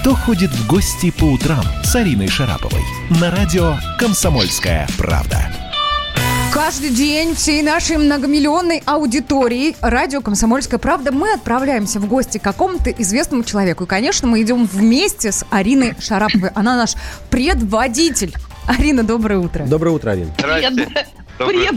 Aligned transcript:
кто 0.00 0.14
ходит 0.14 0.50
в 0.50 0.66
гости 0.66 1.10
по 1.10 1.24
утрам 1.24 1.62
с 1.84 1.94
Ариной 1.94 2.26
Шараповой 2.26 2.80
на 3.20 3.30
радио 3.30 3.74
«Комсомольская 3.98 4.88
правда». 4.96 5.52
Каждый 6.54 6.88
день 6.88 7.34
всей 7.34 7.62
нашей 7.62 7.98
многомиллионной 7.98 8.82
аудитории 8.86 9.76
радио 9.82 10.22
«Комсомольская 10.22 10.78
правда» 10.78 11.12
мы 11.12 11.34
отправляемся 11.34 12.00
в 12.00 12.06
гости 12.06 12.38
к 12.38 12.42
какому-то 12.42 12.90
известному 12.90 13.44
человеку. 13.44 13.84
И, 13.84 13.86
конечно, 13.86 14.26
мы 14.26 14.40
идем 14.40 14.64
вместе 14.64 15.32
с 15.32 15.44
Ариной 15.50 15.94
Шараповой. 16.00 16.48
Она 16.54 16.76
наш 16.76 16.94
предводитель. 17.28 18.32
Арина, 18.66 19.02
доброе 19.02 19.38
утро. 19.38 19.66
Доброе 19.66 19.90
утро, 19.90 20.12
Арина. 20.12 20.32
Привет. 20.38 21.08
Привет. 21.46 21.74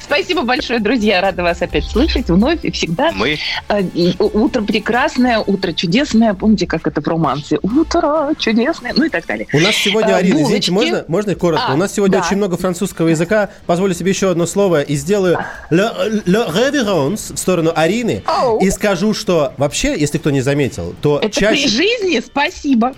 Спасибо 0.00 0.42
большое, 0.42 0.80
друзья. 0.80 1.20
Рада 1.20 1.42
вас 1.44 1.62
опять 1.62 1.84
слышать 1.84 2.28
вновь 2.28 2.64
и 2.64 2.72
всегда. 2.72 3.12
Мы. 3.12 3.38
А, 3.68 3.78
утро 4.18 4.62
прекрасное, 4.62 5.38
утро 5.38 5.72
чудесное. 5.72 6.34
Помните, 6.34 6.66
как 6.66 6.88
это 6.88 7.00
в 7.00 7.06
романсе? 7.06 7.58
Утро 7.62 8.30
чудесное, 8.38 8.92
ну 8.96 9.04
и 9.04 9.08
так 9.08 9.24
далее. 9.26 9.46
У 9.52 9.60
нас 9.60 9.76
сегодня, 9.76 10.14
а, 10.14 10.18
Арина, 10.18 10.42
извините, 10.42 10.72
можно, 10.72 11.04
можно 11.06 11.34
коротко? 11.36 11.66
А, 11.68 11.74
У 11.74 11.76
нас 11.76 11.94
сегодня 11.94 12.18
да. 12.18 12.26
очень 12.26 12.36
много 12.36 12.56
французского 12.56 13.08
языка. 13.08 13.50
Позволю 13.66 13.94
себе 13.94 14.10
еще 14.10 14.30
одно 14.30 14.44
слово 14.44 14.82
и 14.82 14.96
сделаю 14.96 15.38
le, 15.70 16.24
le 16.24 16.50
révérence 16.50 17.32
в 17.34 17.38
сторону 17.38 17.72
Арины. 17.76 18.24
Oh. 18.26 18.58
И 18.60 18.70
скажу, 18.70 19.14
что 19.14 19.52
вообще, 19.56 19.94
если 19.96 20.18
кто 20.18 20.30
не 20.30 20.40
заметил, 20.40 20.96
то 21.00 21.20
это 21.22 21.30
чаще... 21.30 21.62
при 21.62 21.68
жизни 21.68 22.20
спасибо. 22.20 22.94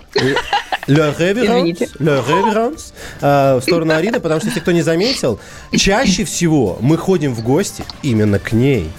Le 0.87 1.15
révérence, 1.15 1.87
le 1.99 2.19
révérence 2.19 2.93
э, 3.21 3.59
в 3.59 3.61
сторону 3.61 3.93
Арины, 3.93 4.19
потому 4.19 4.39
что, 4.39 4.47
если 4.47 4.59
кто 4.59 4.71
не 4.71 4.81
заметил, 4.81 5.39
чаще 5.77 5.98
чаще 5.99 6.23
всего 6.23 6.77
мы 6.81 6.97
ходим 6.97 7.33
в 7.33 7.43
гости 7.43 7.83
именно 8.03 8.39
к 8.39 8.53
ней. 8.53 8.89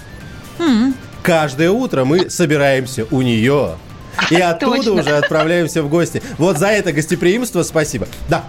Каждое 1.22 1.70
утро 1.70 2.04
мы 2.04 2.28
собираемся 2.30 3.06
у 3.10 3.22
нее. 3.22 3.76
И 4.30 4.34
оттуда 4.40 4.76
Точно. 4.76 4.92
уже 4.92 5.16
отправляемся 5.16 5.82
в 5.82 5.88
гости. 5.88 6.22
Вот 6.38 6.58
за 6.58 6.68
это 6.68 6.92
гостеприимство 6.92 7.62
спасибо. 7.62 8.06
Да. 8.28 8.44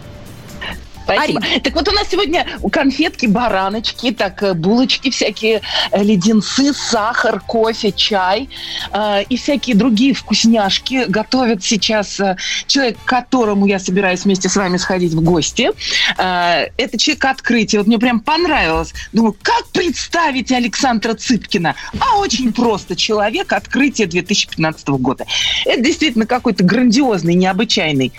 Спасибо. 1.13 1.39
Ари... 1.39 1.59
Так 1.59 1.75
вот 1.75 1.87
у 1.87 1.91
нас 1.91 2.07
сегодня 2.09 2.45
конфетки, 2.71 3.25
бараночки, 3.25 4.11
так 4.11 4.43
э, 4.43 4.53
булочки 4.53 5.09
всякие, 5.09 5.61
э, 5.91 6.03
леденцы, 6.03 6.73
сахар, 6.73 7.39
кофе, 7.39 7.91
чай 7.91 8.49
э, 8.93 9.23
и 9.23 9.37
всякие 9.37 9.75
другие 9.75 10.13
вкусняшки 10.13 11.05
готовят 11.07 11.63
сейчас 11.63 12.19
э, 12.19 12.37
человек, 12.67 12.97
к 13.03 13.07
которому 13.07 13.65
я 13.65 13.79
собираюсь 13.79 14.25
вместе 14.25 14.49
с 14.49 14.55
вами 14.55 14.77
сходить 14.77 15.13
в 15.13 15.21
гости. 15.21 15.71
Э, 16.17 16.69
это 16.77 16.97
человек 16.97 17.25
открытия. 17.25 17.79
Вот 17.79 17.87
мне 17.87 17.99
прям 17.99 18.19
понравилось. 18.19 18.93
Думаю, 19.11 19.35
как 19.41 19.67
представить 19.69 20.51
Александра 20.51 21.13
Цыпкина? 21.13 21.75
А 21.99 22.17
очень 22.17 22.53
просто. 22.53 22.95
Человек 22.95 23.53
открытия 23.53 24.05
2015 24.05 24.87
года. 24.89 25.25
Это 25.65 25.81
действительно 25.81 26.25
какой-то 26.25 26.63
грандиозный, 26.63 27.35
необычайный 27.35 28.11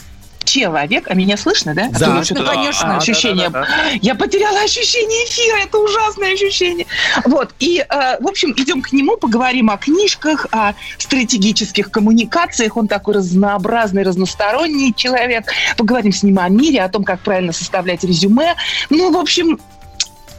человек, 0.44 1.06
а 1.08 1.14
меня 1.14 1.36
слышно, 1.36 1.74
да? 1.74 1.88
Да, 1.88 2.20
а 2.20 2.34
да. 2.34 2.44
конечно. 2.44 2.96
Ощущение. 2.96 3.48
Да, 3.50 3.60
да, 3.60 3.66
да, 3.66 3.82
да. 3.84 3.98
Я 4.00 4.14
потеряла 4.14 4.60
ощущение 4.60 5.24
эфира, 5.26 5.58
это 5.58 5.78
ужасное 5.78 6.34
ощущение. 6.34 6.86
Вот, 7.24 7.54
и, 7.58 7.78
э, 7.80 8.20
в 8.20 8.26
общем, 8.26 8.52
идем 8.56 8.82
к 8.82 8.92
нему, 8.92 9.16
поговорим 9.16 9.70
о 9.70 9.76
книжках, 9.76 10.46
о 10.52 10.74
стратегических 10.98 11.90
коммуникациях. 11.90 12.76
Он 12.76 12.88
такой 12.88 13.14
разнообразный, 13.14 14.02
разносторонний 14.02 14.94
человек. 14.94 15.52
Поговорим 15.76 16.12
с 16.12 16.22
ним 16.22 16.38
о 16.38 16.48
мире, 16.48 16.82
о 16.82 16.88
том, 16.88 17.04
как 17.04 17.20
правильно 17.20 17.52
составлять 17.52 18.04
резюме. 18.04 18.54
Ну, 18.90 19.12
в 19.12 19.16
общем, 19.16 19.58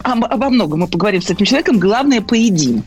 обо 0.04 0.50
многом 0.50 0.82
мы 0.82 0.88
поговорим 0.88 1.22
с 1.22 1.30
этим 1.30 1.46
человеком. 1.46 1.80
Главное, 1.80 2.22
поедим. 2.22 2.84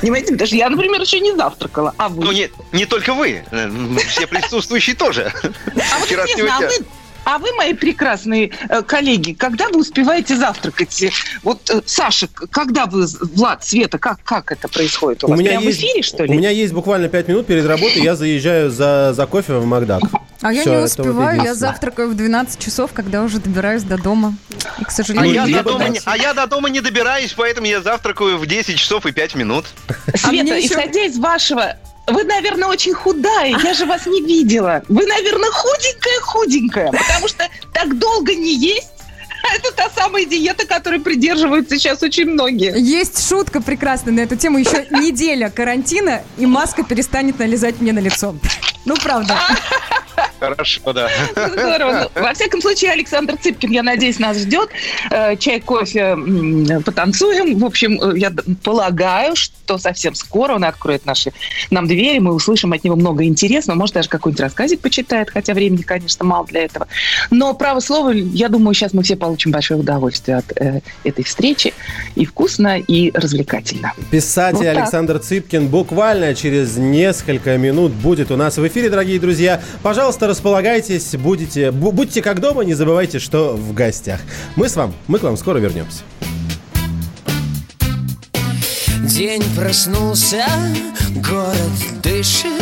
Понимаете, 0.00 0.34
даже 0.34 0.56
я, 0.56 0.68
например, 0.68 1.00
еще 1.00 1.18
не 1.20 1.34
завтракала, 1.34 1.94
а 1.96 2.08
вы? 2.08 2.24
Ну, 2.24 2.32
не, 2.32 2.50
не 2.72 2.84
только 2.84 3.14
вы, 3.14 3.42
э, 3.50 3.70
все 4.08 4.26
присутствующие 4.26 4.94
тоже. 4.94 5.32
А 5.44 5.98
вот 5.98 6.10
интересно, 6.10 6.56
а 6.56 6.60
вы, 6.60 6.86
а 7.28 7.36
вы, 7.36 7.52
мои 7.52 7.74
прекрасные 7.74 8.52
э, 8.70 8.82
коллеги, 8.82 9.34
когда 9.34 9.68
вы 9.68 9.80
успеваете 9.80 10.34
завтракать? 10.34 11.04
Вот, 11.42 11.68
э, 11.68 11.82
Саша, 11.84 12.26
когда 12.50 12.86
вы, 12.86 13.06
Влад, 13.34 13.62
Света, 13.62 13.98
как, 13.98 14.22
как 14.24 14.50
это 14.50 14.66
происходит? 14.66 15.24
У, 15.24 15.26
у 15.26 15.30
вас 15.30 15.38
меня 15.38 15.58
есть, 15.60 15.78
в 15.78 15.82
эфире, 15.82 16.02
что 16.02 16.24
ли? 16.24 16.30
У 16.30 16.38
меня 16.38 16.48
есть 16.48 16.72
буквально 16.72 17.10
5 17.10 17.28
минут 17.28 17.46
перед 17.46 17.66
работой, 17.66 18.00
я 18.00 18.16
заезжаю 18.16 18.70
за, 18.70 19.12
за 19.12 19.26
кофе 19.26 19.58
в 19.58 19.66
Макдак. 19.66 20.04
А 20.40 20.52
я 20.54 20.64
не 20.64 20.84
успеваю, 20.84 21.42
я 21.42 21.54
завтракаю 21.54 22.08
в 22.08 22.14
12 22.14 22.58
часов, 22.58 22.92
когда 22.94 23.22
уже 23.22 23.40
добираюсь 23.40 23.82
до 23.82 23.98
дома. 23.98 24.34
И, 24.78 24.84
к 24.84 24.90
сожалению, 24.90 25.42
а 25.42 25.48
я, 25.48 25.62
до 25.62 25.70
дома, 25.70 25.88
не, 25.88 26.00
а 26.04 26.16
я 26.16 26.32
до 26.32 26.46
дома 26.46 26.70
не 26.70 26.80
добираюсь, 26.80 27.34
поэтому 27.36 27.66
я 27.66 27.82
завтракаю 27.82 28.38
в 28.38 28.46
10 28.46 28.78
часов 28.78 29.04
и 29.04 29.12
5 29.12 29.34
минут. 29.34 29.66
Света, 30.14 30.54
а 30.54 30.60
исходя 30.60 31.04
из 31.04 31.18
вашего 31.18 31.76
вы, 32.10 32.24
наверное, 32.24 32.68
очень 32.68 32.94
худая. 32.94 33.56
Я 33.62 33.74
же 33.74 33.86
вас 33.86 34.06
не 34.06 34.20
видела. 34.20 34.82
Вы, 34.88 35.06
наверное, 35.06 35.50
худенькая-худенькая, 35.50 36.92
потому 36.92 37.28
что 37.28 37.48
так 37.72 37.98
долго 37.98 38.34
не 38.34 38.54
есть. 38.54 38.88
Это 39.54 39.72
та 39.72 39.90
самая 39.90 40.24
диета, 40.24 40.66
которой 40.66 41.00
придерживаются 41.00 41.78
сейчас 41.78 42.02
очень 42.02 42.26
многие. 42.26 42.78
Есть 42.78 43.28
шутка 43.28 43.60
прекрасная 43.60 44.12
на 44.12 44.20
эту 44.20 44.36
тему. 44.36 44.58
Еще 44.58 44.86
неделя 44.90 45.50
карантина, 45.50 46.22
и 46.36 46.46
маска 46.46 46.84
перестанет 46.84 47.38
налезать 47.38 47.80
мне 47.80 47.92
на 47.92 48.00
лицо. 48.00 48.34
Ну, 48.84 48.94
правда. 48.96 49.38
Хорошо, 50.40 50.92
да. 50.92 51.08
Здорово. 51.34 52.10
Ну, 52.14 52.22
во 52.22 52.32
всяком 52.32 52.60
случае, 52.60 52.92
Александр 52.92 53.36
Цыпкин, 53.36 53.70
я 53.70 53.82
надеюсь, 53.82 54.18
нас 54.18 54.38
ждет. 54.38 54.70
Э, 55.10 55.36
чай, 55.36 55.60
кофе, 55.60 56.16
потанцуем. 56.84 57.58
В 57.58 57.64
общем, 57.64 58.00
э, 58.00 58.18
я 58.18 58.32
полагаю, 58.62 59.36
что 59.36 59.78
совсем 59.78 60.14
скоро 60.14 60.54
он 60.54 60.64
откроет 60.64 61.06
наши 61.06 61.32
нам 61.70 61.86
двери, 61.86 62.18
мы 62.18 62.32
услышим 62.32 62.72
от 62.72 62.84
него 62.84 62.96
много 62.96 63.24
интересного. 63.24 63.78
Может, 63.78 63.96
даже 63.96 64.08
какой-нибудь 64.08 64.40
рассказик 64.40 64.80
почитает, 64.80 65.30
хотя 65.30 65.54
времени, 65.54 65.82
конечно, 65.82 66.24
мало 66.24 66.46
для 66.46 66.62
этого. 66.64 66.88
Но, 67.30 67.54
право 67.54 67.80
слово, 67.80 68.10
я 68.10 68.48
думаю, 68.48 68.74
сейчас 68.74 68.92
мы 68.92 69.02
все 69.02 69.16
получим 69.16 69.27
большое 69.46 69.80
удовольствие 69.80 70.38
от 70.38 70.52
э, 70.56 70.80
этой 71.04 71.24
встречи. 71.24 71.74
И 72.14 72.24
вкусно, 72.24 72.78
и 72.78 73.10
развлекательно. 73.12 73.92
Писатель 74.10 74.58
вот 74.58 74.66
Александр 74.66 75.18
Цыпкин 75.18 75.68
буквально 75.68 76.34
через 76.34 76.76
несколько 76.76 77.56
минут 77.58 77.92
будет 77.92 78.30
у 78.30 78.36
нас 78.36 78.56
в 78.56 78.66
эфире, 78.66 78.90
дорогие 78.90 79.18
друзья. 79.18 79.60
Пожалуйста, 79.82 80.26
располагайтесь, 80.26 81.14
будете, 81.16 81.70
будьте 81.70 82.22
как 82.22 82.40
дома, 82.40 82.64
не 82.64 82.74
забывайте, 82.74 83.18
что 83.18 83.56
в 83.56 83.74
гостях. 83.74 84.20
Мы 84.56 84.68
с 84.68 84.76
вами, 84.76 84.92
мы 85.06 85.18
к 85.18 85.22
вам 85.22 85.36
скоро 85.36 85.58
вернемся. 85.58 86.02
День 89.04 89.42
проснулся, 89.56 90.44
город 91.16 91.56
дышит 92.02 92.52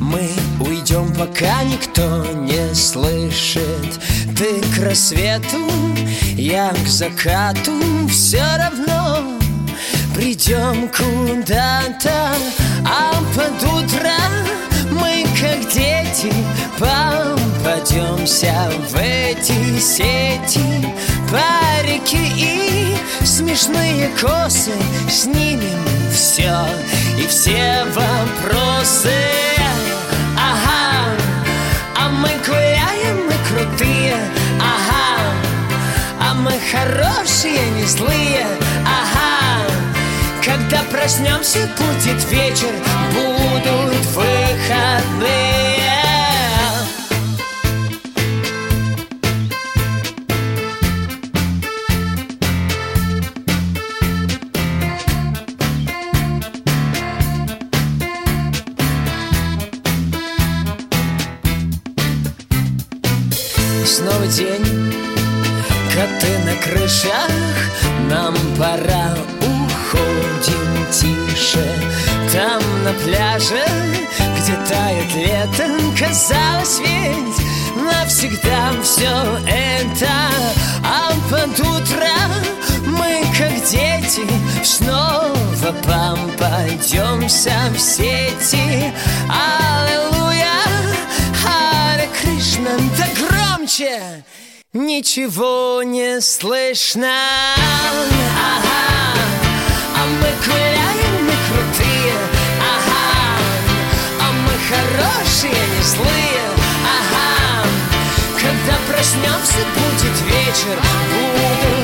Мы 0.00 0.30
уйдем, 0.58 1.12
пока 1.14 1.62
никто 1.62 2.24
не 2.32 2.74
слышит. 2.74 4.00
Ты 4.36 4.60
к 4.74 4.82
рассвету, 4.82 5.70
я 6.36 6.70
к 6.70 6.88
закату. 6.88 7.72
Все 8.08 8.42
равно 8.56 9.38
придем 10.14 10.88
куда-то. 10.88 12.34
А 12.84 13.12
под 13.34 13.62
утро 13.62 14.12
мы, 14.90 15.26
как 15.38 15.70
дети, 15.70 16.32
попадемся 16.78 18.70
в 18.88 18.96
эти 18.96 19.78
сети. 19.78 20.94
Парики 21.30 22.16
и 22.36 22.96
смешные 23.24 24.08
косы 24.20 24.72
Снимем 25.08 25.78
все 26.12 26.66
и 27.16 27.26
все 27.28 27.84
вопросы 27.94 29.14
хорошие, 36.70 37.70
не 37.70 37.84
злые 37.84 38.46
Ага, 38.86 39.66
когда 40.44 40.82
проснемся, 40.90 41.68
будет 41.76 42.24
вечер 42.30 42.72
Будут 43.12 44.06
выходные 44.14 45.69
крышах 66.60 67.30
Нам 68.08 68.34
пора 68.58 69.14
уходим 69.40 70.86
тише. 70.92 71.66
Там 72.32 72.62
на 72.84 72.92
пляже, 72.92 73.64
где 74.38 74.54
тает 74.68 75.14
лето 75.14 75.66
Казалось 75.98 76.80
ведь 76.80 77.46
навсегда 77.76 78.72
все 78.82 79.10
это. 79.46 80.10
А 80.84 81.12
под 81.30 81.58
утро 81.60 82.08
мы, 82.86 83.22
как 83.36 83.54
дети 83.68 84.26
Снова 84.64 85.72
попадемся 85.82 87.52
в 87.74 87.78
сети. 87.78 88.92
Аллилуйя, 89.28 90.50
аллилуйя 91.44 93.06
громче, 93.18 94.22
ничего 94.72 95.82
не 95.82 96.20
слышно. 96.20 97.08
Ага, 98.36 99.14
а 99.96 100.06
мы 100.06 100.30
гуляем, 100.46 101.24
мы 101.24 101.32
крутые, 101.48 102.14
ага, 102.60 103.04
а 104.20 104.32
мы 104.32 104.52
хорошие, 104.70 105.52
не 105.52 105.82
злые, 105.82 106.44
ага. 106.84 107.66
Когда 108.40 108.78
проснемся, 108.88 109.60
будет 109.74 110.16
вечер, 110.22 110.78
будут 111.10 111.79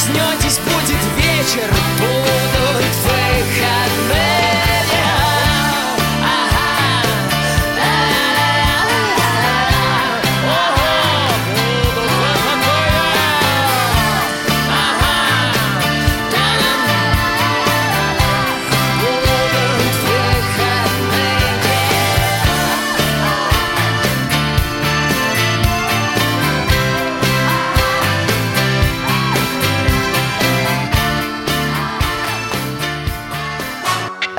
проснетесь, 0.00 0.58
будет 0.58 1.02
вечер, 1.16 1.68
будут 1.98 2.94
выходные. 3.04 4.59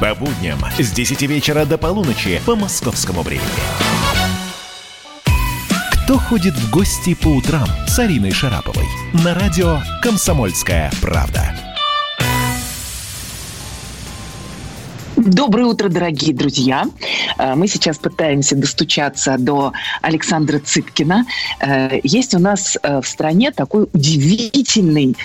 По 0.00 0.14
будням 0.14 0.58
с 0.78 0.90
10 0.90 1.22
вечера 1.22 1.64
до 1.64 1.78
полуночи 1.78 2.40
по 2.44 2.56
московскому 2.56 3.22
времени. 3.22 3.44
Кто 5.92 6.18
ходит 6.18 6.54
в 6.54 6.70
гости 6.70 7.14
по 7.14 7.28
утрам 7.28 7.66
с 7.86 7.98
Ариной 7.98 8.32
Шараповой? 8.32 8.86
На 9.24 9.34
радио 9.34 9.80
«Комсомольская 10.02 10.90
правда». 11.00 11.56
Доброе 15.16 15.66
утро, 15.66 15.88
дорогие 15.88 16.34
друзья. 16.34 16.84
Э, 17.38 17.54
Мы 17.54 17.68
сейчас 17.68 17.98
пытаемся 17.98 18.56
достучаться 18.56 19.36
до 19.38 19.72
Александра 20.02 20.58
Цыпкина. 20.58 21.24
Э, 21.60 22.00
Есть 22.02 22.34
у 22.34 22.38
нас 22.38 22.76
э, 22.82 23.00
в 23.00 23.06
стране 23.06 23.50
такой 23.50 23.88
удивительный 23.92 25.16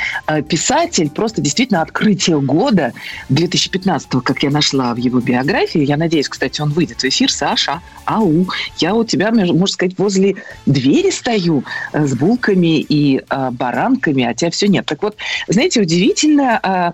писатель, 0.48 1.10
просто 1.10 1.42
действительно 1.42 1.82
открытие 1.82 2.40
года 2.42 2.94
2015 3.30 4.10
как 4.24 4.44
я 4.44 4.50
нашла 4.50 4.94
в 4.94 4.98
его 4.98 5.20
биографии. 5.20 5.84
Я 5.84 5.98
надеюсь, 5.98 6.30
кстати, 6.30 6.62
он 6.62 6.72
выйдет 6.72 7.02
в 7.02 7.04
эфир. 7.06 7.32
Саша, 7.32 7.82
ау, 8.06 8.48
я 8.78 8.94
у 8.94 9.04
тебя, 9.04 9.32
можно 9.32 9.68
сказать, 9.68 9.98
возле 9.98 10.36
двери 10.66 11.10
стою 11.12 11.64
с 11.94 12.14
булками 12.16 12.80
и 12.80 13.24
баранками, 13.52 14.24
а 14.24 14.34
тебя 14.34 14.52
все 14.52 14.68
нет. 14.68 14.86
Так 14.86 15.02
вот, 15.04 15.16
знаете, 15.48 15.82
удивительная 15.82 16.94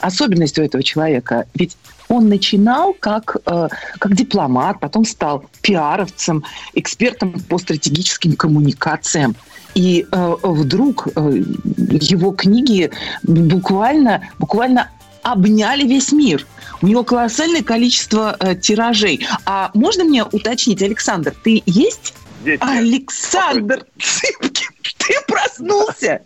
особенность 0.00 0.58
у 0.58 0.62
этого 0.62 0.82
человека. 0.82 1.46
Ведь 1.54 1.76
он 2.08 2.28
начинал 2.28 2.94
как, 2.94 3.36
э, 3.46 3.68
как 3.98 4.14
дипломат, 4.14 4.80
потом 4.80 5.04
стал 5.04 5.44
пиаровцем, 5.62 6.44
экспертом 6.74 7.32
по 7.48 7.58
стратегическим 7.58 8.36
коммуникациям. 8.36 9.34
И 9.74 10.06
э, 10.10 10.34
вдруг 10.42 11.08
э, 11.08 11.42
его 11.74 12.32
книги 12.32 12.90
буквально, 13.22 14.28
буквально 14.38 14.90
обняли 15.22 15.86
весь 15.86 16.12
мир. 16.12 16.46
У 16.80 16.86
него 16.86 17.04
колоссальное 17.04 17.62
количество 17.62 18.36
э, 18.38 18.54
тиражей. 18.54 19.26
А 19.44 19.70
можно 19.74 20.04
мне 20.04 20.24
уточнить, 20.24 20.82
Александр, 20.82 21.34
ты 21.42 21.62
есть? 21.66 22.14
Здесь 22.42 22.60
Александр 22.62 23.84
Цыпкин, 23.98 24.68
ты 24.98 25.14
проснулся! 25.26 26.20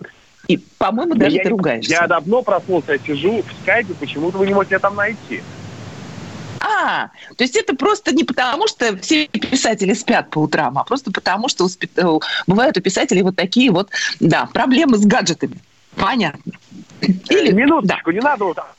И, 0.48 0.56
по-моему, 0.78 1.14
даже 1.14 1.36
я, 1.36 1.42
ты 1.44 1.48
ругаешься. 1.48 1.92
Я 1.92 2.06
давно 2.08 2.42
проснулся, 2.42 2.92
я 2.92 2.98
сижу 2.98 3.42
в 3.42 3.62
скайпе, 3.62 3.94
почему-то 3.94 4.38
вы 4.38 4.48
не 4.48 4.54
можете 4.54 4.74
меня 4.74 4.80
там 4.80 4.96
найти. 4.96 5.42
А, 6.80 7.10
то 7.36 7.44
есть 7.44 7.56
это 7.56 7.74
просто 7.74 8.14
не 8.14 8.24
потому, 8.24 8.66
что 8.66 8.96
все 8.98 9.26
писатели 9.28 9.92
спят 9.94 10.30
по 10.30 10.38
утрам, 10.38 10.78
а 10.78 10.84
просто 10.84 11.10
потому, 11.12 11.48
что 11.48 11.64
у 11.66 12.20
бывают 12.46 12.76
у 12.76 12.80
писателей 12.80 13.22
вот 13.22 13.36
такие 13.36 13.70
вот, 13.70 13.90
да, 14.18 14.46
проблемы 14.52 14.96
с 14.96 15.04
гаджетами. 15.04 15.56
Понятно. 15.96 16.52
Или, 17.02 17.48
Э, 17.48 17.52
да. 17.52 17.56
Минуточку, 17.56 18.10
не 18.12 18.20
надо 18.20 18.44
вот 18.44 18.56
так. 18.56 18.74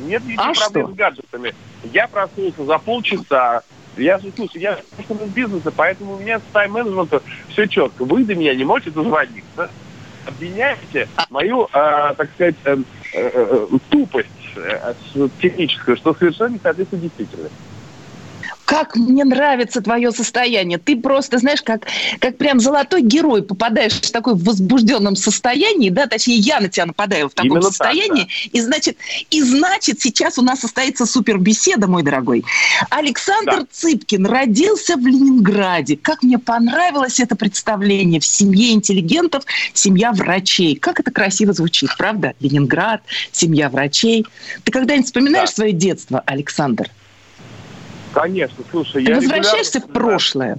Нет 0.00 0.22
никаких 0.24 0.38
А 0.62 0.68
проблем 0.68 0.86
что? 0.86 0.94
с 0.94 0.96
гаджетами. 0.96 1.54
Я 1.92 2.08
проснулся 2.08 2.64
за 2.64 2.78
полчаса. 2.78 3.62
Я 3.96 4.18
же, 4.18 4.32
слушай, 4.36 4.60
я 4.60 4.74
из 4.98 5.30
бизнеса, 5.32 5.72
поэтому 5.74 6.14
у 6.14 6.18
меня 6.18 6.38
с 6.38 6.42
тайм-менеджментом 6.52 7.20
все 7.48 7.66
четко. 7.66 8.04
Вы 8.04 8.24
до 8.24 8.34
меня 8.36 8.54
не 8.54 8.64
можете 8.64 8.90
дозвониться. 8.90 9.70
Обвиняете 10.24 11.08
мою, 11.30 11.64
э, 11.64 11.68
так 11.72 12.28
сказать, 12.34 12.54
э, 12.64 12.76
э, 13.14 13.30
э, 13.34 13.66
тупость 13.90 14.28
э, 14.28 14.37
с- 14.37 14.37
техническую, 15.38 15.96
что 15.96 16.14
совершенно 16.14 16.54
не 16.54 16.60
соответствует 16.60 17.02
действительности. 17.02 17.56
Как 18.68 18.96
мне 18.96 19.24
нравится 19.24 19.80
твое 19.80 20.12
состояние. 20.12 20.76
Ты 20.76 20.94
просто, 20.94 21.38
знаешь, 21.38 21.62
как, 21.62 21.86
как 22.20 22.36
прям 22.36 22.60
золотой 22.60 23.00
герой 23.00 23.42
попадаешь 23.42 23.94
в 23.94 24.12
такое 24.12 24.34
возбужденном 24.34 25.16
состоянии, 25.16 25.88
да, 25.88 26.06
точнее, 26.06 26.36
я 26.36 26.60
на 26.60 26.68
тебя 26.68 26.84
нападаю 26.84 27.30
в 27.30 27.32
таком 27.32 27.52
Именно 27.52 27.62
так, 27.62 27.70
состоянии. 27.70 28.28
И 28.52 28.60
значит, 28.60 28.98
и 29.30 29.40
значит, 29.42 30.02
сейчас 30.02 30.38
у 30.38 30.42
нас 30.42 30.60
состоится 30.60 31.06
супербеседа, 31.06 31.86
мой 31.86 32.02
дорогой. 32.02 32.44
Александр 32.90 33.60
Да. 33.60 33.66
Цыпкин 33.72 34.26
родился 34.26 34.96
в 34.96 35.06
Ленинграде. 35.06 35.96
Как 35.96 36.22
мне 36.22 36.38
понравилось 36.38 37.20
это 37.20 37.36
представление 37.36 38.20
в 38.20 38.26
семье 38.26 38.72
интеллигентов, 38.72 39.44
семья 39.72 40.12
врачей. 40.12 40.76
Как 40.76 41.00
это 41.00 41.10
красиво 41.10 41.54
звучит, 41.54 41.88
правда? 41.96 42.34
Ленинград, 42.38 43.00
семья 43.32 43.70
врачей. 43.70 44.26
Ты 44.64 44.72
когда-нибудь 44.72 45.06
вспоминаешь 45.06 45.48
Да. 45.48 45.54
свое 45.54 45.72
детство, 45.72 46.22
Александр? 46.26 46.90
Конечно, 48.12 48.64
слушай, 48.70 49.04
Ты 49.04 49.10
я 49.10 49.16
возвращаешься 49.16 49.80
в 49.80 49.84
регулярно- 49.84 49.92
прошлое? 49.92 50.58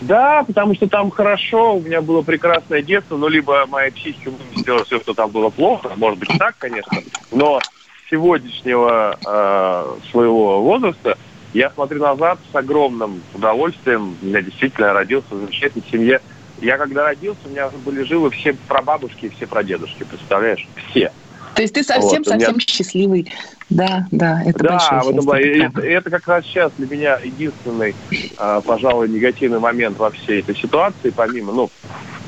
Да, 0.00 0.44
потому 0.44 0.74
что 0.76 0.86
там 0.88 1.10
хорошо, 1.10 1.76
у 1.76 1.80
меня 1.80 2.00
было 2.00 2.22
прекрасное 2.22 2.82
детство, 2.82 3.16
но 3.16 3.28
либо 3.28 3.66
моя 3.66 3.90
психика 3.90 4.30
выместила 4.30 4.84
все, 4.84 5.00
что 5.00 5.12
там 5.12 5.30
было 5.30 5.50
плохо, 5.50 5.90
может 5.96 6.20
быть 6.20 6.30
так, 6.38 6.56
конечно, 6.58 6.98
но 7.32 7.58
с 7.60 8.10
сегодняшнего 8.10 9.18
э, 9.26 10.10
своего 10.10 10.62
возраста 10.62 11.18
я 11.52 11.70
смотрю 11.70 12.00
назад 12.00 12.38
с 12.52 12.54
огромным 12.54 13.22
удовольствием. 13.34 14.16
У 14.22 14.24
меня 14.24 14.40
действительно 14.42 14.92
родился 14.92 15.34
в 15.34 15.38
замечательной 15.40 15.84
семье. 15.90 16.20
Я 16.60 16.76
когда 16.78 17.04
родился, 17.04 17.40
у 17.46 17.48
меня 17.48 17.68
уже 17.68 17.78
были 17.78 18.02
живы 18.04 18.30
все 18.30 18.52
прабабушки 18.68 19.26
и 19.26 19.28
все 19.30 19.46
прадедушки, 19.46 20.04
представляешь? 20.04 20.66
Все. 20.90 21.10
То 21.54 21.62
есть 21.62 21.74
ты 21.74 21.80
Вот, 21.80 21.88
у 21.88 22.06
меня- 22.06 22.20
совсем-совсем 22.20 22.60
счастливый. 22.60 23.32
Да, 23.70 24.06
да, 24.10 24.42
это 24.46 24.64
да, 24.64 24.78
счастье, 24.78 25.18
это, 25.18 25.32
ты 25.32 25.62
это, 25.62 25.80
это 25.82 26.10
как 26.10 26.26
раз 26.26 26.44
сейчас 26.46 26.72
для 26.78 26.86
меня 26.86 27.18
единственный, 27.22 27.94
а, 28.36 28.62
пожалуй, 28.62 29.08
негативный 29.08 29.58
момент 29.58 29.98
во 29.98 30.10
всей 30.10 30.40
этой 30.40 30.56
ситуации, 30.56 31.10
помимо, 31.10 31.52
ну, 31.52 31.70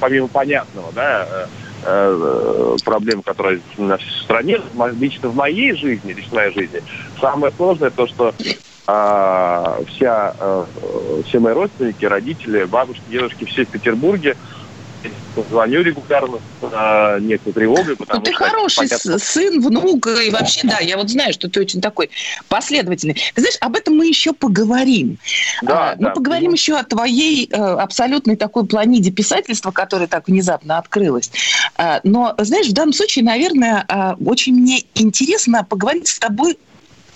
помимо 0.01 0.29
понятного, 0.29 0.93
да, 0.93 1.25
э, 1.25 1.47
э, 1.83 2.77
проблем, 2.85 3.23
которые 3.23 3.63
в 3.77 4.01
стране, 4.25 4.59
мо- 4.75 4.91
лично 4.91 5.31
в 5.31 5.35
моей 5.35 5.75
жизни, 5.77 6.13
лично 6.13 6.29
в 6.29 6.41
моей 6.41 6.53
жизни, 6.53 6.83
самое 7.21 7.53
сложное 7.57 7.91
то, 7.91 8.07
что 8.07 8.35
а, 8.87 9.85
вся, 9.85 10.35
э, 10.37 10.67
все 11.27 11.39
мои 11.39 11.55
родственники, 11.55 12.05
родители, 12.05 12.65
бабушки, 12.65 13.09
дедушки, 13.09 13.45
все 13.45 13.65
в 13.65 13.71
Петербурге, 13.71 14.37
звоню 15.49 15.83
регулярно 15.83 16.39
с 16.61 16.65
э, 16.65 17.19
некой 17.21 17.53
тревогой, 17.53 17.97
потому 17.97 18.19
Ну, 18.21 18.25
ты 18.25 18.33
что... 18.33 18.45
хороший 18.45 18.89
понятно, 18.89 19.19
сын, 19.19 19.61
внук, 19.61 20.07
и 20.07 20.31
вообще, 20.31 20.61
да, 20.65 20.79
я 20.81 20.97
вот 20.97 21.11
знаю, 21.11 21.33
что 21.33 21.49
ты 21.49 21.61
очень 21.61 21.81
такой 21.81 22.11
последовательный. 22.49 23.15
Ты 23.35 23.41
знаешь, 23.41 23.57
об 23.61 23.77
этом 23.77 23.97
мы 23.97 24.07
еще 24.07 24.33
поговорим. 24.33 25.19
Да, 25.63 25.93
А, 25.93 25.97
Мы 25.97 26.05
да. 26.07 26.11
поговорим 26.11 26.53
еще 26.53 26.77
о 26.77 26.85
твоей 26.85 27.49
э, 27.51 27.57
абсолютной 27.57 28.37
такой 28.37 28.67
планиде 28.67 29.11
писательства, 29.11 29.71
которая 29.71 30.09
так 30.09 30.29
внезапно 30.29 30.79
открылась. 30.79 31.31
А, 31.77 32.01
Но, 32.05 32.35
знаешь, 32.39 32.67
в 32.69 32.73
данном 32.73 32.93
случае, 32.93 33.25
наверное, 33.25 33.85
а, 33.89 34.17
очень 34.25 34.55
мне 34.55 34.85
интересно 34.95 35.65
поговорить 35.65 36.09
с 36.09 36.19
тобой 36.19 36.59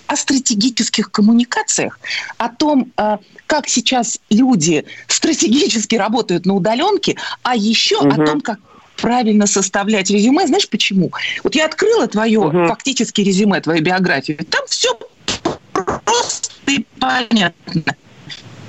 о 0.07 0.15
стратегических 0.15 1.11
коммуникациях, 1.11 1.99
о 2.37 2.49
том, 2.49 2.91
а, 2.97 3.19
как 3.47 3.67
сейчас 3.67 4.19
люди 4.29 4.85
стратегически 5.07 5.95
работают 5.95 6.45
на 6.45 6.53
удаленке, 6.53 7.17
а 7.43 7.55
еще 7.55 7.99
о 7.99 8.05
Мгм. 8.05 8.25
том, 8.25 8.41
как 8.41 8.59
правильно 8.97 9.45
составлять 9.47 10.09
резюме. 10.09 10.47
Знаешь 10.47 10.69
почему? 10.69 11.11
Вот 11.43 11.55
я 11.55 11.65
открыла 11.65 12.07
твое 12.07 12.41
Мгм. 12.41 12.67
фактически 12.67 13.21
резюме, 13.21 13.59
твою 13.61 13.81
биографию. 13.81 14.37
Там 14.45 14.65
все 14.67 14.97
просто 15.73 16.49
и 16.67 16.85
понятно. 16.99 17.95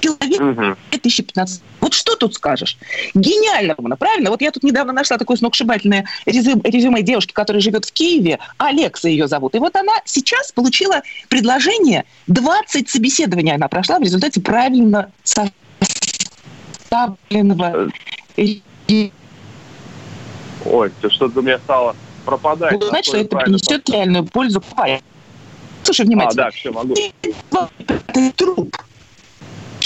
Человек 0.07 0.41
Мгм. 0.41 0.77
2015. 0.91 1.63
Вот 1.81 1.93
что 1.93 2.15
тут 2.15 2.35
скажешь? 2.35 2.79
Гениально, 3.15 3.75
Романа, 3.77 3.97
правильно? 3.97 4.31
Вот 4.31 4.41
я 4.41 4.53
тут 4.53 4.63
недавно 4.63 4.93
нашла 4.93 5.19
такое 5.19 5.37
сногсшибательное 5.37 6.07
резюме, 6.27 6.61
резюме 6.63 7.03
девушки, 7.03 7.33
которая 7.33 7.61
живет 7.61 7.85
в 7.85 7.93
Киеве. 7.93 8.39
Алекса 8.59 9.09
ее 9.09 9.27
зовут. 9.27 9.57
И 9.57 9.59
вот 9.59 9.75
она 9.75 9.95
сейчас 10.05 10.53
получила 10.53 11.03
предложение. 11.29 12.05
20 12.29 12.89
собеседований 12.89 13.53
она 13.55 13.67
прошла 13.67 13.99
в 13.99 14.03
результате 14.03 14.41
правильно 14.41 15.11
составленного. 15.25 17.91
Ой, 20.67 20.93
ты 21.01 21.11
что-то 21.11 21.41
у 21.41 21.43
меня 21.43 21.59
стало 21.59 21.97
пропадать. 22.25 22.75
Буду 22.75 22.87
знать, 22.87 23.07
что 23.07 23.17
это 23.17 23.37
принесет 23.37 23.91
реальную 23.91 24.25
пользу. 24.25 24.63
Слушай 25.83 26.03
А, 26.03 26.05
внимательно. 26.05 26.45
да, 26.45 26.51
все, 26.51 26.71
могу. 26.71 26.95
Ты 26.95 28.33
труп. 28.33 28.77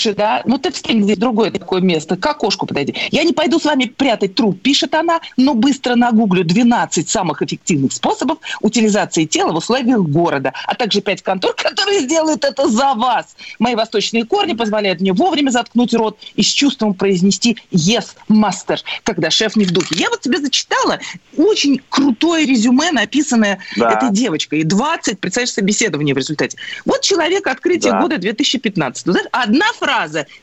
Слушай, 0.01 0.15
Да, 0.17 0.43
ну 0.47 0.57
ты 0.57 0.71
встань 0.73 1.03
здесь 1.03 1.19
другое 1.19 1.51
такое 1.51 1.83
место, 1.83 2.17
к 2.17 2.25
окошку 2.27 2.67
подойди. 2.67 2.95
Я 3.11 3.23
не 3.25 3.33
пойду 3.35 3.59
с 3.59 3.65
вами 3.65 3.85
прятать 3.85 4.35
труп, 4.35 4.63
пишет 4.63 4.95
она, 4.95 5.21
но 5.37 5.53
быстро 5.55 5.95
нагуглю 5.95 6.43
12 6.43 7.07
самых 7.09 7.43
эффективных 7.43 7.93
способов 7.93 8.39
утилизации 8.63 9.27
тела 9.27 9.53
в 9.53 9.57
условиях 9.57 10.01
города, 10.01 10.53
а 10.67 10.75
также 10.75 11.03
5 11.03 11.23
контор, 11.23 11.53
которые 11.57 12.01
сделают 12.01 12.45
это 12.47 12.67
за 12.69 12.95
вас. 12.95 13.37
Мои 13.59 13.75
восточные 13.75 14.25
корни 14.25 14.55
позволяют 14.55 15.01
мне 15.03 15.13
вовремя 15.13 15.51
заткнуть 15.51 15.93
рот 15.93 16.19
и 16.35 16.43
с 16.43 16.47
чувством 16.47 16.95
произнести 16.95 17.59
«Yes, 17.71 18.15
master», 18.31 18.79
когда 19.03 19.29
шеф 19.31 19.55
не 19.57 19.67
в 19.67 19.71
духе. 19.73 19.97
Я 19.97 20.09
вот 20.09 20.23
тебе 20.23 20.39
зачитала 20.39 20.99
очень 21.37 21.79
крутое 21.91 22.47
резюме, 22.47 22.91
написанное 22.91 23.59
Да. 23.77 23.91
этой 23.93 24.11
девочкой. 24.11 24.61
И 24.61 24.65
20, 24.65 25.21
представляешь, 25.21 25.53
собеседований 25.53 26.15
в 26.15 26.17
результате. 26.19 26.57
Вот 26.87 27.03
человек 27.03 27.47
открытия 27.47 27.91
Да. 27.91 28.01
года 28.01 28.17
2015. 28.17 29.05
Знаешь, 29.13 29.29
одна 29.33 29.67
фраза, 29.75 29.90